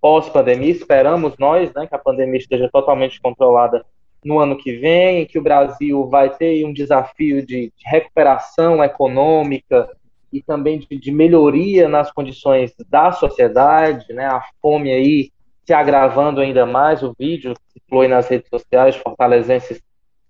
[0.00, 3.84] pós-pandemia, esperamos nós, né, que a pandemia esteja totalmente controlada
[4.22, 9.88] no ano que vem, que o Brasil vai ter um desafio de, recuperação econômica
[10.32, 15.30] e também de, melhoria nas condições da sociedade, né, a fome aí
[15.64, 19.80] se agravando ainda mais, o vídeo que foi nas redes sociais fortalezenses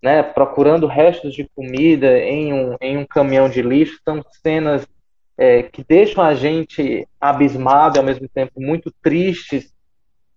[0.04, 4.86] né, procurando restos de comida em um, em um caminhão de lixo, são cenas
[5.34, 9.72] é, que deixam a gente abismado e ao mesmo tempo muito tristes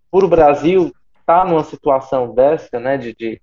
[0.09, 3.41] por o Brasil estar tá numa situação dessa, né, de, de,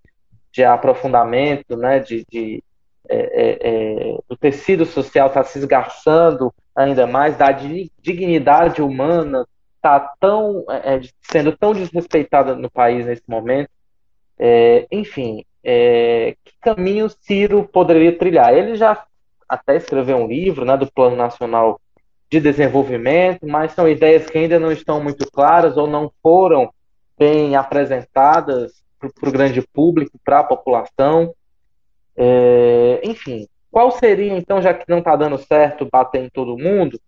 [0.51, 2.64] de aprofundamento, né, de, de
[3.07, 7.53] é, é, é o tecido social está se esgarçando ainda mais, da
[8.01, 9.47] dignidade humana
[9.77, 13.68] está tão é, é, sendo tão desrespeitada no país nesse momento.
[14.91, 18.52] enfim, que caminho Ciro poderia trilhar?
[18.52, 19.04] Ele já
[19.48, 21.80] até escreveu um livro né, do Plano Nacional
[22.30, 26.72] de Desenvolvimento, mas são ideias que ainda não estão muito claras ou não foram
[27.18, 31.34] bem apresentadas para o grande público, para a população.
[32.16, 37.00] É, enfim, qual seria, então, já que não está dando certo bater em todo mundo,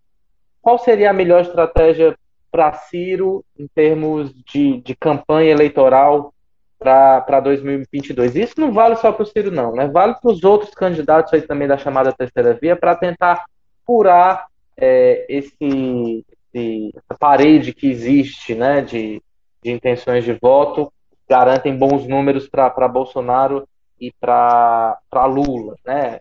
[0.61, 2.17] qual seria a melhor estratégia
[2.51, 6.33] para Ciro em termos de, de campanha eleitoral
[6.79, 8.37] para 2022.
[8.37, 9.89] Isso não vale só para o Ciro, não, né?
[9.89, 13.45] Vale para os outros candidatos aí também da chamada terceira via para tentar
[13.85, 14.47] furar
[14.77, 16.25] é, esse,
[16.55, 19.23] esse, essa parede que existe, né, de,
[19.63, 20.93] de intenções de voto,
[21.29, 23.67] garantem bons números para Bolsonaro
[24.01, 26.21] e para Lula, né?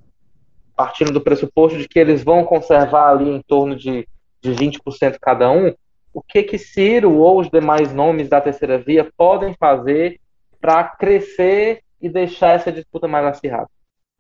[0.76, 4.08] Partindo do pressuposto de que eles vão conservar ali em torno de,
[4.42, 5.74] de 20% cada um,
[6.14, 10.20] o que que Ciro ou os demais nomes da terceira via podem fazer
[10.66, 13.68] para crescer e deixar essa disputa mais acirrada?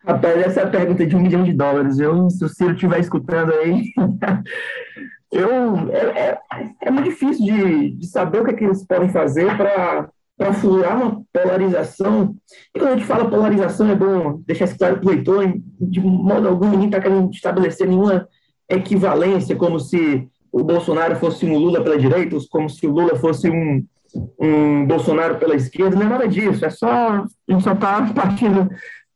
[0.05, 1.97] Rapaz, essa é a pergunta de um milhão de dólares.
[1.97, 3.85] Eu, se o Ciro estiver escutando aí,
[5.33, 6.39] eu, é, é,
[6.83, 11.01] é, muito difícil de, de saber o que, é que eles podem fazer para furar
[11.01, 12.35] uma polarização.
[12.75, 15.99] E quando a gente fala polarização, é bom deixar isso claro para o leitor, de
[15.99, 18.27] modo algum ninguém está querendo estabelecer nenhuma
[18.69, 23.49] equivalência, como se o Bolsonaro fosse um Lula pela direita, como se o Lula fosse
[23.49, 23.83] um,
[24.39, 28.69] um Bolsonaro pela esquerda, não é nada disso, é só, a gente só está partindo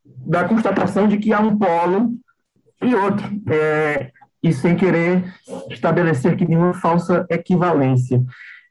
[0.04, 2.12] da constatação de que há um polo
[2.82, 4.10] e outro, é,
[4.42, 5.24] e sem querer
[5.70, 8.22] estabelecer que nenhuma falsa equivalência.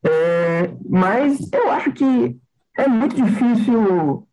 [0.04, 2.38] É, mas eu acho que
[2.78, 4.28] é muito difícil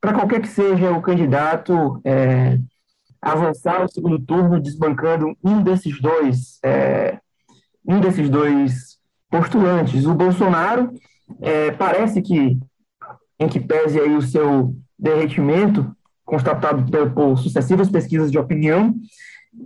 [0.00, 2.58] para qualquer que seja o candidato é,
[3.20, 7.18] avançar ao segundo turno desbancando um desses dois é,
[7.86, 8.98] um desses dois
[9.30, 10.06] postulantes.
[10.06, 10.92] O Bolsonaro
[11.40, 12.58] é, parece que,
[13.38, 18.94] em que pese aí o seu derretimento, constatado por sucessivas pesquisas de opinião,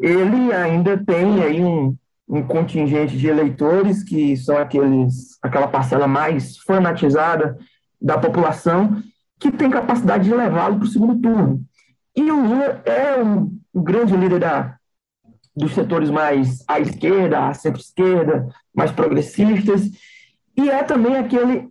[0.00, 1.96] ele ainda tem aí um,
[2.28, 7.56] um contingente de eleitores que são aqueles, aquela parcela mais fanatizada
[8.00, 9.02] da população
[9.38, 11.62] que tem capacidade de levá-lo para o segundo turno.
[12.16, 14.76] E o Lula é um, um grande líder da,
[15.54, 19.90] dos setores mais à esquerda, à centro-esquerda, mais progressistas,
[20.56, 21.68] e é também aquele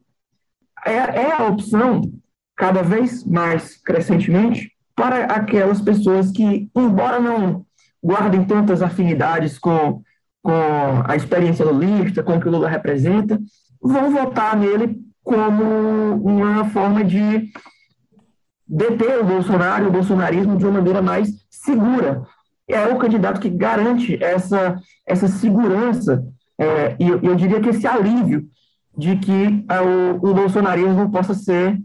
[0.86, 2.02] é, é a opção
[2.56, 7.66] cada vez mais crescentemente para aquelas pessoas que, embora não
[8.04, 10.04] guardem tantas afinidades com
[10.46, 13.42] com a experiência lulista, com o que o Lula representa,
[13.82, 15.64] vão votar nele como
[16.24, 17.52] uma forma de
[18.68, 22.22] deter o Bolsonaro, o bolsonarismo, de uma maneira mais segura.
[22.68, 26.24] É o candidato que garante essa, essa segurança
[26.60, 28.48] é, e eu, eu, diria que esse alívio
[28.98, 31.78] de que é, o, o bolsonarismo possa ser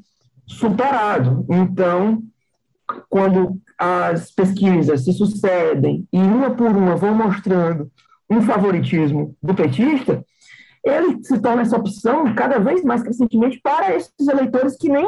[0.46, 1.46] superado.
[1.48, 2.22] Então,
[3.08, 7.90] quando as pesquisas se sucedem e uma por uma vão mostrando
[8.28, 10.24] um favoritismo do petista,
[10.84, 15.06] ele se torna essa opção cada vez mais crescentemente para esses eleitores que nem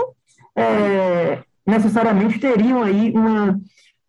[0.56, 3.60] é, necessariamente teriam aí uma,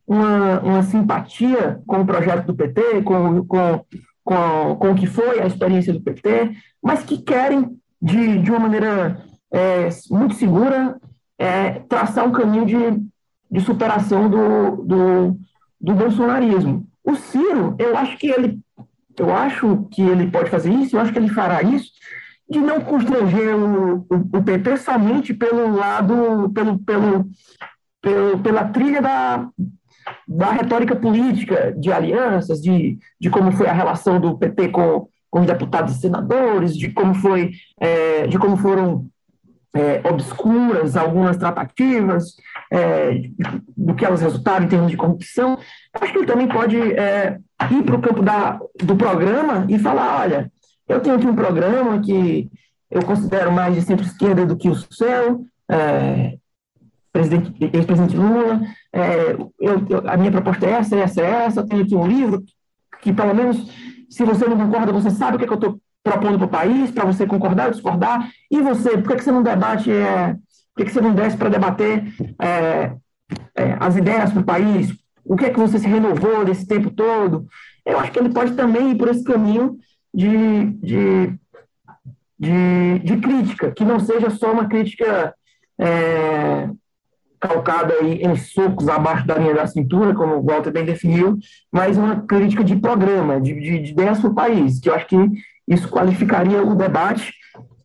[0.05, 3.85] uma, uma, simpatia com o projeto do PT, com, com,
[4.23, 8.59] com, com o que foi a experiência do PT, mas que querem, de, de uma
[8.59, 10.99] maneira é, muito segura,
[11.39, 13.01] é, traçar um caminho de,
[13.49, 15.39] de superação do, do,
[15.79, 16.85] do bolsonarismo.
[17.01, 18.59] O Ciro, eu acho que ele
[19.17, 21.91] eu acho que ele pode fazer isso, eu acho que ele fará isso,
[22.49, 27.29] de não constranger o, o, o PT somente pelo lado, pelo, pelo,
[28.01, 29.47] pelo, pela trilha da,
[30.27, 35.39] da retórica política, de alianças, de, de como foi a relação do PT com, com
[35.39, 39.07] os deputados e senadores, de como foi, é, de como foram
[39.75, 42.35] é, obscuras algumas tratativas,
[42.71, 43.19] é,
[43.75, 45.57] do que elas resultaram em termos de corrupção.
[45.99, 47.39] Acho que ele também pode é,
[47.71, 50.51] ir para o campo da, do programa e falar, olha,
[50.87, 52.47] eu tenho aqui um programa que
[52.91, 56.37] eu considero mais de centro-esquerda do que o seu, é,
[57.11, 58.61] presidente, ex-presidente Lula,
[58.93, 62.43] é, eu, eu, a minha proposta é essa, essa, essa, eu tenho aqui um livro
[63.01, 63.67] que, pelo menos,
[64.13, 66.49] se você não concorda, você sabe o que, é que eu estou propondo para o
[66.49, 70.33] país, para você concordar ou discordar, e você, por que, que você não debate, é,
[70.33, 72.95] por que, que você não desce para debater é,
[73.55, 74.93] é, as ideias para o país,
[75.25, 77.47] o que é que você se renovou nesse tempo todo?
[77.83, 79.79] Eu acho que ele pode também ir por esse caminho
[80.13, 81.33] de, de,
[82.37, 85.33] de, de crítica, que não seja só uma crítica
[85.79, 86.69] é,
[87.43, 91.37] calcada aí em socos abaixo da linha da cintura, como o Walter bem definiu,
[91.69, 95.07] mas uma crítica de programa, de, de, de ideias para o país, que eu acho
[95.07, 95.17] que
[95.67, 97.33] isso qualificaria o debate,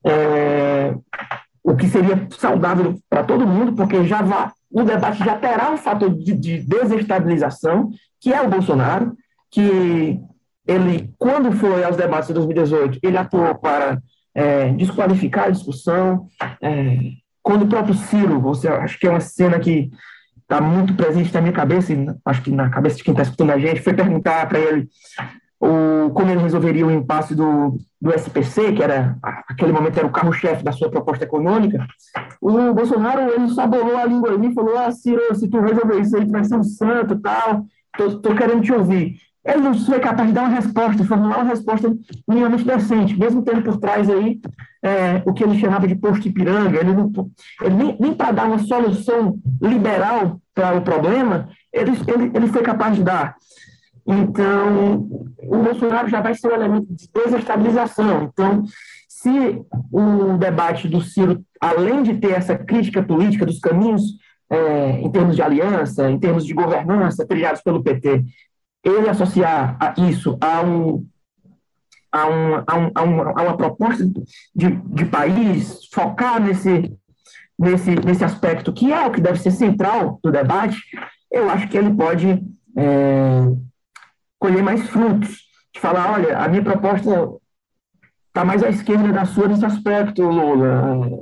[0.07, 0.95] é,
[1.63, 5.77] o que seria saudável para todo mundo, porque já vai, o debate já terá um
[5.77, 7.91] fator de, de desestabilização,
[8.21, 9.17] que é o Bolsonaro,
[9.51, 10.21] que
[10.67, 13.99] ele, quando foi aos debates de 2018, ele atuou para
[14.35, 16.29] é, desqualificar a discussão.
[16.61, 16.97] É,
[17.49, 19.91] quando o próprio Ciro, você, acho que é uma cena que
[20.43, 23.53] está muito presente na minha cabeça, e acho que na cabeça de quem está escutando
[23.53, 24.87] a gente, foi perguntar para ele
[25.59, 29.17] o, como ele resolveria o impasse do, do SPC, que era,
[29.49, 31.87] aquele momento era o carro-chefe da sua proposta econômica,
[32.39, 36.27] o Bolsonaro, ele sabolou a língua e falou, ah, Ciro, se tu resolver isso aí,
[36.27, 37.65] tu vai ser um santo tal,
[37.97, 39.17] tô querendo te ouvir.
[39.45, 41.95] Ele não foi capaz de dar uma resposta, formular uma resposta
[42.27, 44.41] minimamente decente, mesmo tendo por trás aí
[44.83, 47.11] é, o que ele chamava de posto Ipiranga, ele, não,
[47.63, 52.63] ele nem, nem para dar uma solução liberal para o problema, ele, ele, ele foi
[52.63, 53.37] capaz de dar.
[54.07, 55.09] Então,
[55.39, 58.31] o Bolsonaro já vai ser um elemento de desestabilização.
[58.33, 58.65] Então,
[59.07, 59.61] se
[59.93, 64.03] o debate do Ciro, além de ter essa crítica política dos caminhos
[64.51, 68.25] é, em termos de aliança, em termos de governança trilhados pelo PT,
[68.97, 71.07] ele associar a isso a, um,
[72.13, 74.05] a, um, a, um, a, uma proposta
[74.55, 76.97] de, de país, focar nesse,
[77.59, 80.81] nesse, nesse aspecto, que é o que deve ser central do debate,
[81.31, 82.43] eu acho que ele pode
[82.77, 83.53] é,
[84.39, 85.49] colher mais frutos.
[85.73, 87.11] De falar, olha, a minha proposta
[88.29, 91.13] está mais à esquerda da sua nesse aspecto, Lula.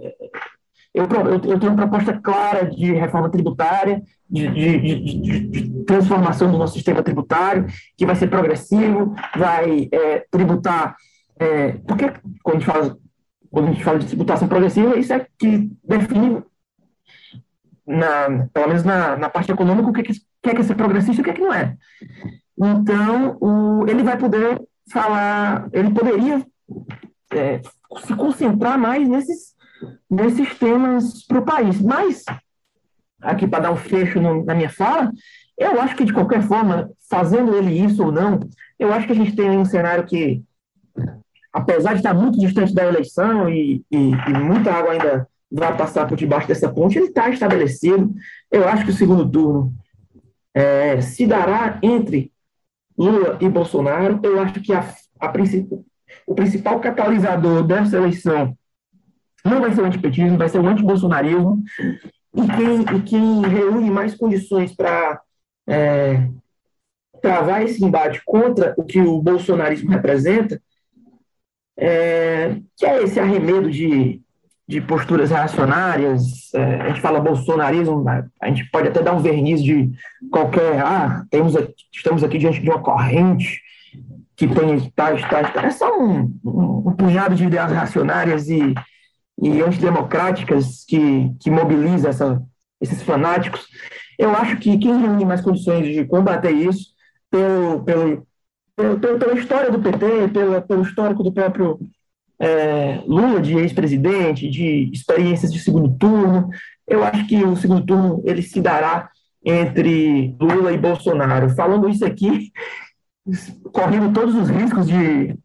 [0.97, 6.56] Eu, eu, tenho uma proposta clara de reforma tributária, de, de, de, de, transformação do
[6.56, 7.66] nosso sistema tributário,
[7.98, 10.97] que vai ser progressivo, vai é, tributar.
[11.39, 12.10] É, porque
[12.43, 12.97] quando a, gente fala,
[13.51, 16.43] quando a gente fala de tributação progressiva, isso é que define,
[17.86, 20.77] na, pelo menos na, na parte econômica, o que, que, que é que é ser
[20.77, 21.77] progressista e o que é que não é.
[22.59, 24.59] Então, o, ele vai poder
[24.90, 26.43] falar, ele poderia
[27.32, 27.60] é,
[27.98, 29.56] se concentrar mais nesses,
[30.11, 31.81] nesses temas para o país.
[31.81, 32.24] Mas,
[33.20, 35.12] aqui para dar um fecho no, na minha fala,
[35.59, 38.40] eu acho que, de qualquer forma, fazendo ele isso ou não,
[38.78, 40.43] eu acho que a gente tem um cenário que,
[41.53, 46.07] apesar de estar muito distante da eleição e, e, e muita água ainda vai passar
[46.07, 48.12] por debaixo dessa ponte, ele está estabelecido.
[48.51, 49.73] Eu acho que o segundo turno
[50.53, 52.32] é, se dará entre
[52.98, 54.20] Lula e Bolsonaro.
[54.23, 54.81] Eu acho que a,
[55.20, 55.32] a
[56.27, 58.57] o principal catalisador dessa eleição
[59.47, 61.62] não vai ser o antipetismo, vai ser o antibolsonarismo.
[62.35, 65.20] E quem, e quem reúne mais condições para
[65.66, 66.28] é,
[67.23, 70.60] travar esse embate contra o que o bolsonarismo representa,
[71.78, 74.20] é, que é esse arremedo de,
[74.68, 78.05] de posturas reacionárias, é, a gente fala bolsonarismo,
[78.40, 79.90] a gente pode até dar um verniz de
[80.31, 81.55] qualquer, ah, temos,
[81.93, 83.62] estamos aqui diante de uma corrente
[84.36, 85.66] que tem tais, tais, tais.
[85.66, 88.74] É só um, um, um punhado de ideias racionárias e,
[89.43, 92.43] e antidemocráticas que, que mobiliza essa,
[92.81, 93.67] esses fanáticos.
[94.19, 96.95] Eu acho que quem reúne mais condições de combater isso,
[97.31, 98.27] pelo, pelo,
[98.75, 101.79] pelo, pela história do PT, pela, pelo histórico do próprio
[102.39, 106.49] é, Lula, de ex-presidente, de experiências de segundo turno,
[106.87, 109.11] eu acho que o segundo turno ele se dará
[109.45, 111.51] entre Lula e Bolsonaro.
[111.51, 112.53] Falando isso aqui,
[113.73, 115.37] correndo todos os riscos de,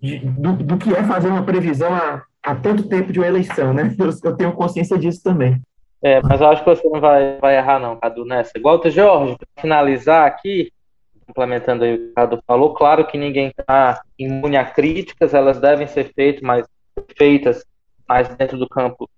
[0.00, 3.72] de do, do, que é fazer uma previsão há, há tanto tempo de uma eleição,
[3.72, 3.94] né?
[3.98, 5.60] Eu, eu, tenho consciência disso também.
[6.00, 8.52] É, mas eu acho que você não vai, vai errar, não, Cadu, nessa.
[8.62, 10.72] Walter Jorge, para finalizar aqui,
[11.26, 15.60] complementando aí o que o Cadu falou, claro que ninguém está imune a críticas, elas
[15.60, 16.66] devem ser feitas, mas
[17.16, 17.64] feitas
[18.08, 19.08] mais dentro do campo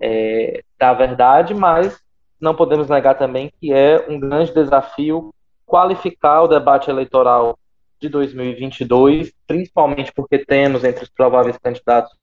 [0.00, 2.00] é, da verdade, mas
[2.40, 5.32] não podemos negar também que é um grande desafio
[5.66, 7.56] qualificar o debate eleitoral
[8.00, 12.19] de 2022, principalmente porque temos entre os prováveis candidatos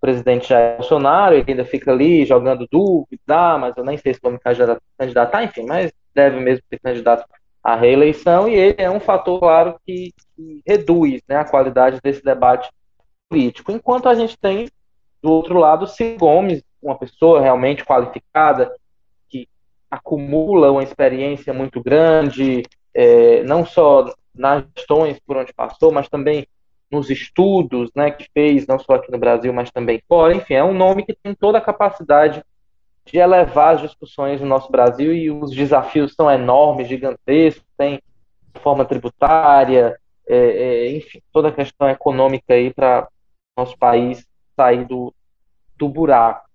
[0.00, 4.20] presidente Jair Bolsonaro, ele ainda fica ali jogando dúvidas, ah, mas eu nem sei se
[4.22, 7.24] vou me candidatar, enfim, mas deve mesmo ser candidato
[7.62, 12.24] à reeleição, e ele é um fator, claro, que, que reduz né, a qualidade desse
[12.24, 12.70] debate
[13.28, 13.70] político.
[13.70, 14.68] Enquanto a gente tem,
[15.22, 18.74] do outro lado, Ciro Gomes, uma pessoa realmente qualificada,
[19.28, 19.46] que
[19.90, 22.62] acumula uma experiência muito grande,
[22.94, 26.46] é, não só nas gestões por onde passou, mas também
[26.90, 30.34] nos estudos né, que fez, não só aqui no Brasil, mas também fora.
[30.34, 32.44] Enfim, é um nome que tem toda a capacidade
[33.04, 38.00] de elevar as discussões no nosso Brasil e os desafios são enormes, gigantescos, tem
[38.56, 39.96] forma tributária,
[40.28, 43.08] é, é, enfim, toda a questão econômica aí para
[43.56, 44.24] nosso país
[44.56, 45.12] sair do,
[45.76, 46.48] do buraco.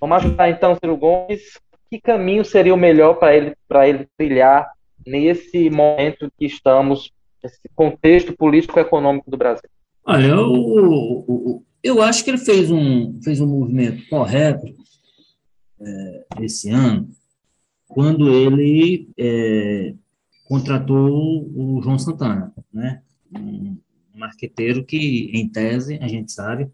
[0.00, 4.70] Vamos ajudar então, Ciro Gomes, que caminho seria o melhor para ele, ele trilhar
[5.06, 7.10] nesse momento que estamos,
[7.42, 9.68] nesse contexto político-econômico do Brasil?
[10.04, 14.66] Olha, eu, eu acho que ele fez um, fez um movimento correto
[15.80, 17.08] é, esse ano,
[17.86, 19.94] quando ele é,
[20.44, 23.02] contratou o João Santana, né?
[23.34, 23.78] um
[24.14, 26.70] marqueteiro que, em tese, a gente sabe,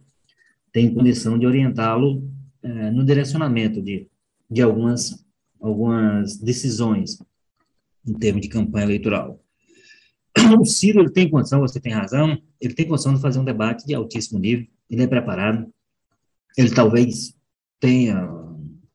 [0.72, 2.28] tem condição de orientá-lo
[2.62, 4.06] é, no direcionamento de,
[4.50, 5.24] de algumas,
[5.60, 7.18] algumas decisões
[8.06, 9.43] em termos de campanha eleitoral.
[10.61, 13.86] O Ciro ele tem condição, você tem razão, ele tem condição de fazer um debate
[13.86, 15.66] de altíssimo nível, ele é preparado,
[16.56, 17.35] ele talvez
[17.81, 18.28] tenha,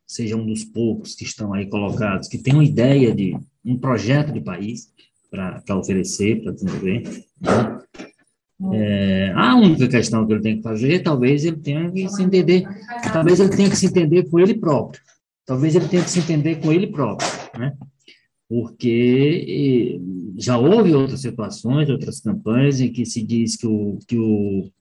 [0.06, 4.32] seja um dos poucos que estão aí colocados, que tem uma ideia de um projeto
[4.32, 4.92] de país
[5.30, 7.04] para oferecer, para desenvolver.
[7.40, 7.80] Né?
[8.74, 12.64] É, a única questão que ele tem que fazer, talvez ele tenha que se entender,
[13.14, 15.02] talvez ele tenha que se entender com ele próprio,
[15.46, 17.78] talvez ele tenha que se entender com ele próprio, né?
[18.50, 20.02] Porque
[20.36, 24.72] já houve outras situações, outras campanhas em que se diz que o, que o,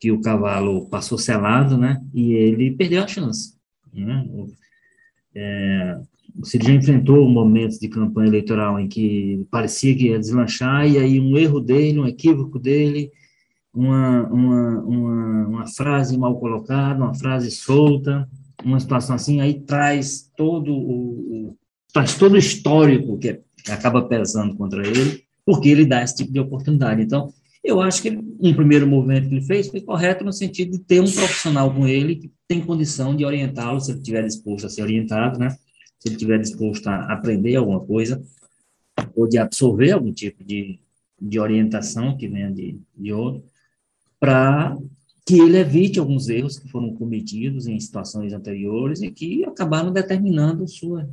[0.00, 3.54] que o cavalo passou selado, né, e ele perdeu a chance.
[3.92, 4.26] Né?
[5.34, 6.00] É,
[6.34, 11.20] você já enfrentou momentos de campanha eleitoral em que parecia que ia deslanchar, e aí
[11.20, 13.12] um erro dele, um equívoco dele,
[13.72, 18.26] uma, uma, uma, uma frase mal colocada, uma frase solta,
[18.64, 21.56] uma situação assim, aí traz todo o, o
[21.96, 23.40] traz todo o histórico que,
[23.70, 27.02] acaba pesando contra ele, porque ele dá esse tipo de oportunidade.
[27.02, 27.32] Então,
[27.64, 31.00] eu acho que um primeiro movimento que ele fez foi correto no sentido de ter
[31.00, 34.82] um profissional com ele que tem condição de orientá-lo, se ele estiver disposto a ser
[34.82, 35.48] orientado, né?
[35.98, 38.22] Se ele estiver disposto a aprender alguma coisa,
[39.14, 40.78] ou de absorver algum tipo de,
[41.20, 43.42] de orientação que venha de, de outro,
[44.20, 44.76] para
[45.24, 50.68] que ele evite alguns erros que foram cometidos em situações anteriores e que acabaram determinando
[50.68, 51.08] sua,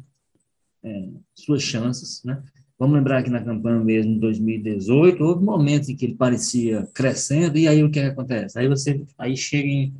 [0.83, 2.41] é, suas chances, né?
[2.77, 7.57] Vamos lembrar que na campanha mesmo, em 2018, houve momentos em que ele parecia crescendo,
[7.57, 8.59] e aí o que, é que acontece?
[8.59, 9.93] Aí você aí chega em,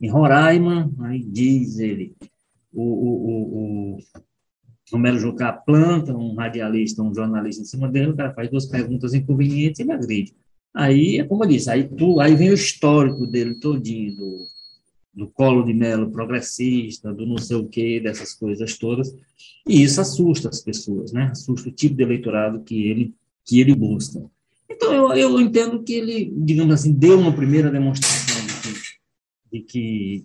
[0.00, 2.14] em Roraima, aí diz ele,
[2.72, 3.98] o, o, o, o
[4.92, 9.12] Romero Jucá planta um radialista, um jornalista em cima dele, o cara faz duas perguntas
[9.12, 10.34] inconvenientes e ele agride.
[10.74, 14.46] Aí, é como eu disse, aí, tu, aí vem o histórico dele todinho, do,
[15.14, 19.14] do colo de melo progressista, do não sei o quê, dessas coisas todas,
[19.66, 21.28] e isso assusta as pessoas, né?
[21.32, 23.14] Assusta o tipo de eleitorado que ele,
[23.44, 24.24] que ele busca.
[24.70, 28.42] Então, eu, eu entendo que ele, digamos assim, deu uma primeira demonstração
[29.52, 30.24] de que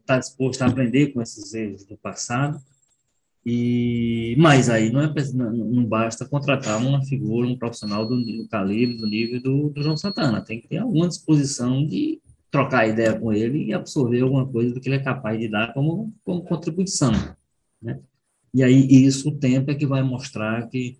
[0.00, 2.60] está disposto a aprender com esses erros do passado,
[3.50, 8.98] e, mas aí não, é, não, basta contratar uma figura, um profissional do, do calibre,
[8.98, 10.44] do nível do, do, João Santana.
[10.44, 14.80] Tem que ter alguma disposição de trocar ideia com ele e absorver alguma coisa do
[14.80, 17.12] que ele é capaz de dar como, como contribuição.
[17.80, 18.00] Né?
[18.54, 20.98] E aí isso o tempo é que vai mostrar que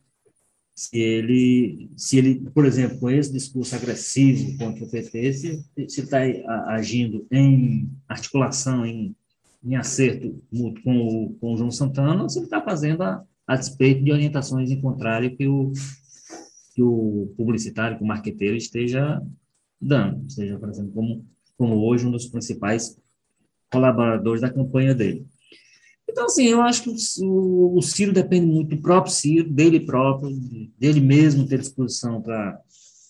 [0.75, 6.21] se ele, se ele, por exemplo, com esse discurso agressivo contra o PT, se, está
[6.69, 9.17] agindo em articulação, em
[9.63, 13.25] em acerto mútuo com o, com o João Santana, ou se ele está fazendo a,
[13.47, 15.73] a despeito de orientações em contrário que o,
[16.75, 19.21] que o publicitário, que o marqueteiro esteja
[19.81, 21.25] dando, esteja fazendo como,
[21.59, 22.97] como hoje um dos principais
[23.71, 25.27] colaboradores da campanha dele.
[26.09, 30.31] Então, assim, eu acho que o, Ciro depende muito do próprio Ciro, dele próprio,
[30.79, 32.59] dele mesmo ter disposição para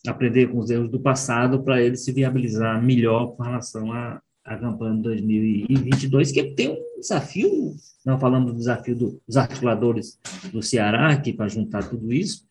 [0.07, 4.57] aprender com os erros do passado, para ele se viabilizar melhor com relação a, a
[4.57, 10.19] campanha de 2022, que tem um desafio, não falando do desafio dos articuladores
[10.51, 12.48] do Ceará, aqui para juntar tudo isso,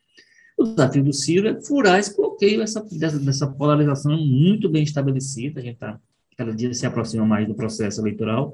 [0.58, 5.60] o desafio do Ciro é furar esse bloqueio, essa, dessa, dessa polarização muito bem estabelecida,
[5.60, 6.00] a gente está,
[6.36, 8.54] cada dia se aproxima mais do processo eleitoral,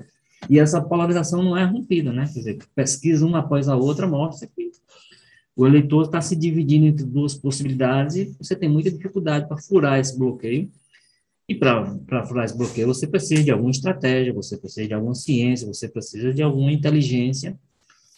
[0.50, 2.26] e essa polarização não é rompida, né?
[2.26, 4.72] Quer dizer, pesquisa uma após a outra mostra que
[5.56, 10.00] o eleitor está se dividindo entre duas possibilidades e você tem muita dificuldade para furar
[10.00, 10.70] esse bloqueio,
[11.48, 15.68] e para furar esse bloqueio, você precisa de alguma estratégia, você precisa de alguma ciência,
[15.68, 17.58] você precisa de alguma inteligência,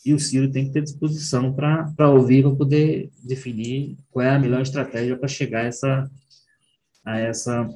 [0.05, 4.39] e o Ciro tem que ter disposição para ouvir, para poder definir qual é a
[4.39, 6.11] melhor estratégia para chegar a essa,
[7.03, 7.67] a essa,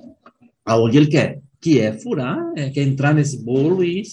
[0.63, 4.03] aonde ele quer, que é furar, é, que é entrar nesse bolo e,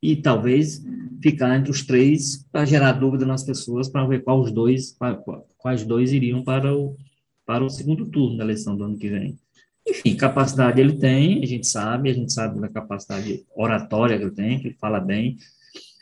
[0.00, 0.80] e talvez
[1.20, 4.96] ficar entre os três para gerar dúvida nas pessoas, para ver qual os dois,
[5.58, 6.96] quais dois iriam para o,
[7.44, 9.36] para o segundo turno da eleição do ano que vem.
[9.86, 14.30] Enfim, capacidade ele tem, a gente sabe, a gente sabe da capacidade oratória que ele
[14.30, 15.36] tem, que ele fala bem,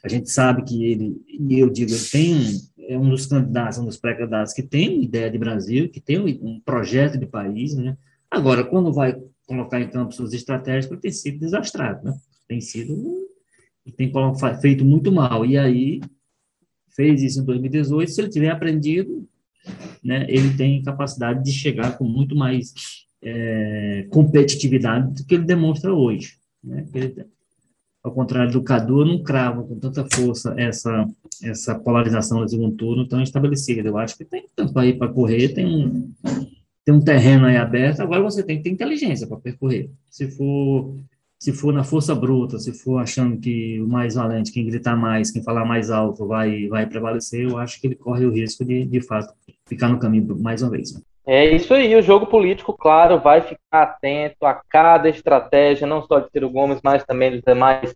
[0.05, 3.85] a gente sabe que ele, e eu digo, ele tem é um dos candidatos, um
[3.85, 7.97] dos pré-candidatos que tem uma ideia de Brasil, que tem um projeto de país, né?
[8.31, 9.15] Agora, quando vai
[9.47, 12.15] colocar em campo suas estratégias, tem sido desastrado, né?
[12.47, 12.97] Tem sido,
[13.95, 14.11] tem
[14.63, 16.01] feito muito mal, e aí
[16.97, 19.29] fez isso em 2018, se ele tiver aprendido,
[20.03, 22.73] né, ele tem capacidade de chegar com muito mais
[23.23, 26.39] é, competitividade do que ele demonstra hoje.
[26.65, 26.87] Né?
[26.95, 27.27] Ele,
[28.09, 31.07] ao contrário do Cadu, não crava com tanta força essa,
[31.43, 33.89] essa polarização do segundo turno tão estabelecida.
[33.89, 36.13] Eu acho que tem tanto aí para correr, tem um,
[36.85, 39.91] tem um terreno aí aberto, agora você tem que ter inteligência para percorrer.
[40.11, 40.95] Se for
[41.39, 45.31] se for na força bruta, se for achando que o mais valente, quem gritar mais,
[45.31, 48.85] quem falar mais alto vai vai prevalecer, eu acho que ele corre o risco de,
[48.85, 49.33] de fato,
[49.67, 50.95] ficar no caminho mais uma vez.
[51.31, 56.21] É isso aí, o jogo político, claro, vai ficar atento a cada estratégia, não só
[56.21, 57.95] de Ciro Gomes, mas também dos demais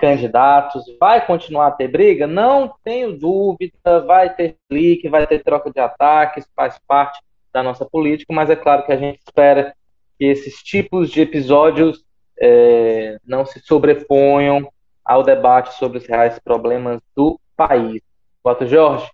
[0.00, 0.84] candidatos.
[0.98, 2.26] Vai continuar a ter briga?
[2.26, 7.20] Não tenho dúvida, vai ter clique, vai ter troca de ataques, faz parte
[7.52, 9.74] da nossa política, mas é claro que a gente espera
[10.18, 12.04] que esses tipos de episódios
[12.40, 14.70] é, não se sobreponham
[15.04, 18.00] ao debate sobre os reais problemas do país.
[18.42, 19.06] Boto Jorge,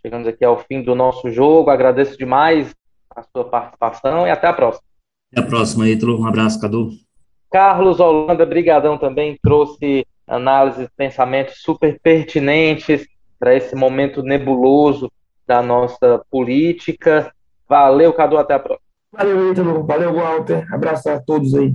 [0.00, 2.74] chegamos aqui ao fim do nosso jogo, agradeço demais
[3.14, 4.84] a sua participação e até a próxima.
[5.30, 6.20] Até a próxima, Ítalo.
[6.20, 6.90] Um abraço, Cadu.
[7.50, 13.06] Carlos Holanda, brigadão também, trouxe análises, pensamentos super pertinentes
[13.38, 15.10] para esse momento nebuloso
[15.46, 17.32] da nossa política.
[17.68, 18.86] Valeu, Cadu, até a próxima.
[19.12, 19.84] Valeu, Ítalo.
[19.84, 20.66] Valeu, Walter.
[20.72, 21.74] Abraço a todos aí.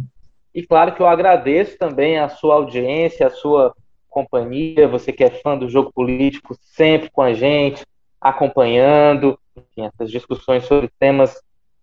[0.53, 3.75] E claro que eu agradeço também a sua audiência, a sua
[4.09, 7.85] companhia, você que é fã do jogo político, sempre com a gente,
[8.19, 11.39] acompanhando enfim, essas discussões sobre temas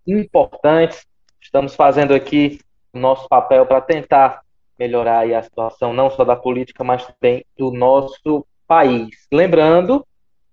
[0.06, 1.06] importantes.
[1.40, 2.58] Estamos fazendo aqui
[2.92, 4.43] o nosso papel para tentar
[4.78, 9.26] melhorar a situação não só da política, mas também do nosso país.
[9.32, 10.06] Lembrando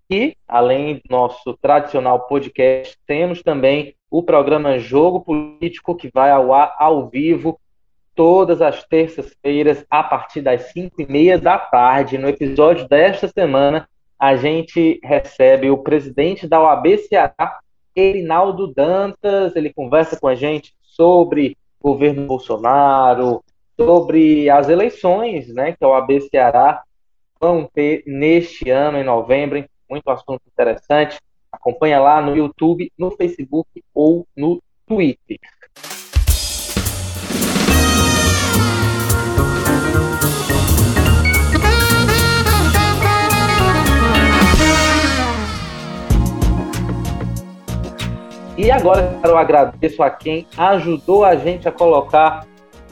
[0.10, 6.54] que, além do nosso tradicional podcast, temos também o programa Jogo Político, que vai ao
[6.54, 7.60] ar ao vivo
[8.14, 12.18] todas as terças-feiras, a partir das 5 e meia da tarde.
[12.18, 13.88] No episódio desta semana,
[14.20, 17.60] a gente recebe o presidente da OAB Ceará,
[17.96, 19.56] Erinaldo Dantas.
[19.56, 23.42] Ele conversa com a gente sobre governo Bolsonaro,
[23.86, 26.84] sobre as eleições né, que a OAB Ceará
[27.40, 29.64] vão ter neste ano, em novembro.
[29.90, 31.18] Muito assunto interessante.
[31.52, 35.40] Acompanha lá no YouTube, no Facebook ou no Twitter.
[48.58, 52.46] E agora eu agradeço a quem ajudou a gente a colocar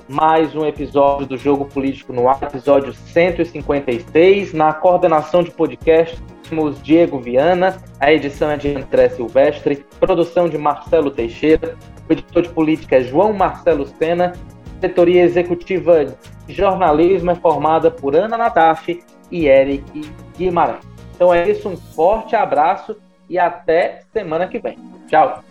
[0.09, 4.53] mais um episódio do Jogo Político no ar, episódio 156.
[4.53, 6.19] Na coordenação de podcast,
[6.49, 11.77] temos Diego Viana, a edição é de André Silvestre, produção de Marcelo Teixeira,
[12.09, 16.05] o editor de política é João Marcelo Sena, a diretoria executiva
[16.47, 20.83] de jornalismo é formada por Ana Nataf e Eric Guimarães.
[21.13, 22.97] Então é isso, um forte abraço
[23.29, 24.75] e até semana que vem.
[25.07, 25.43] Tchau!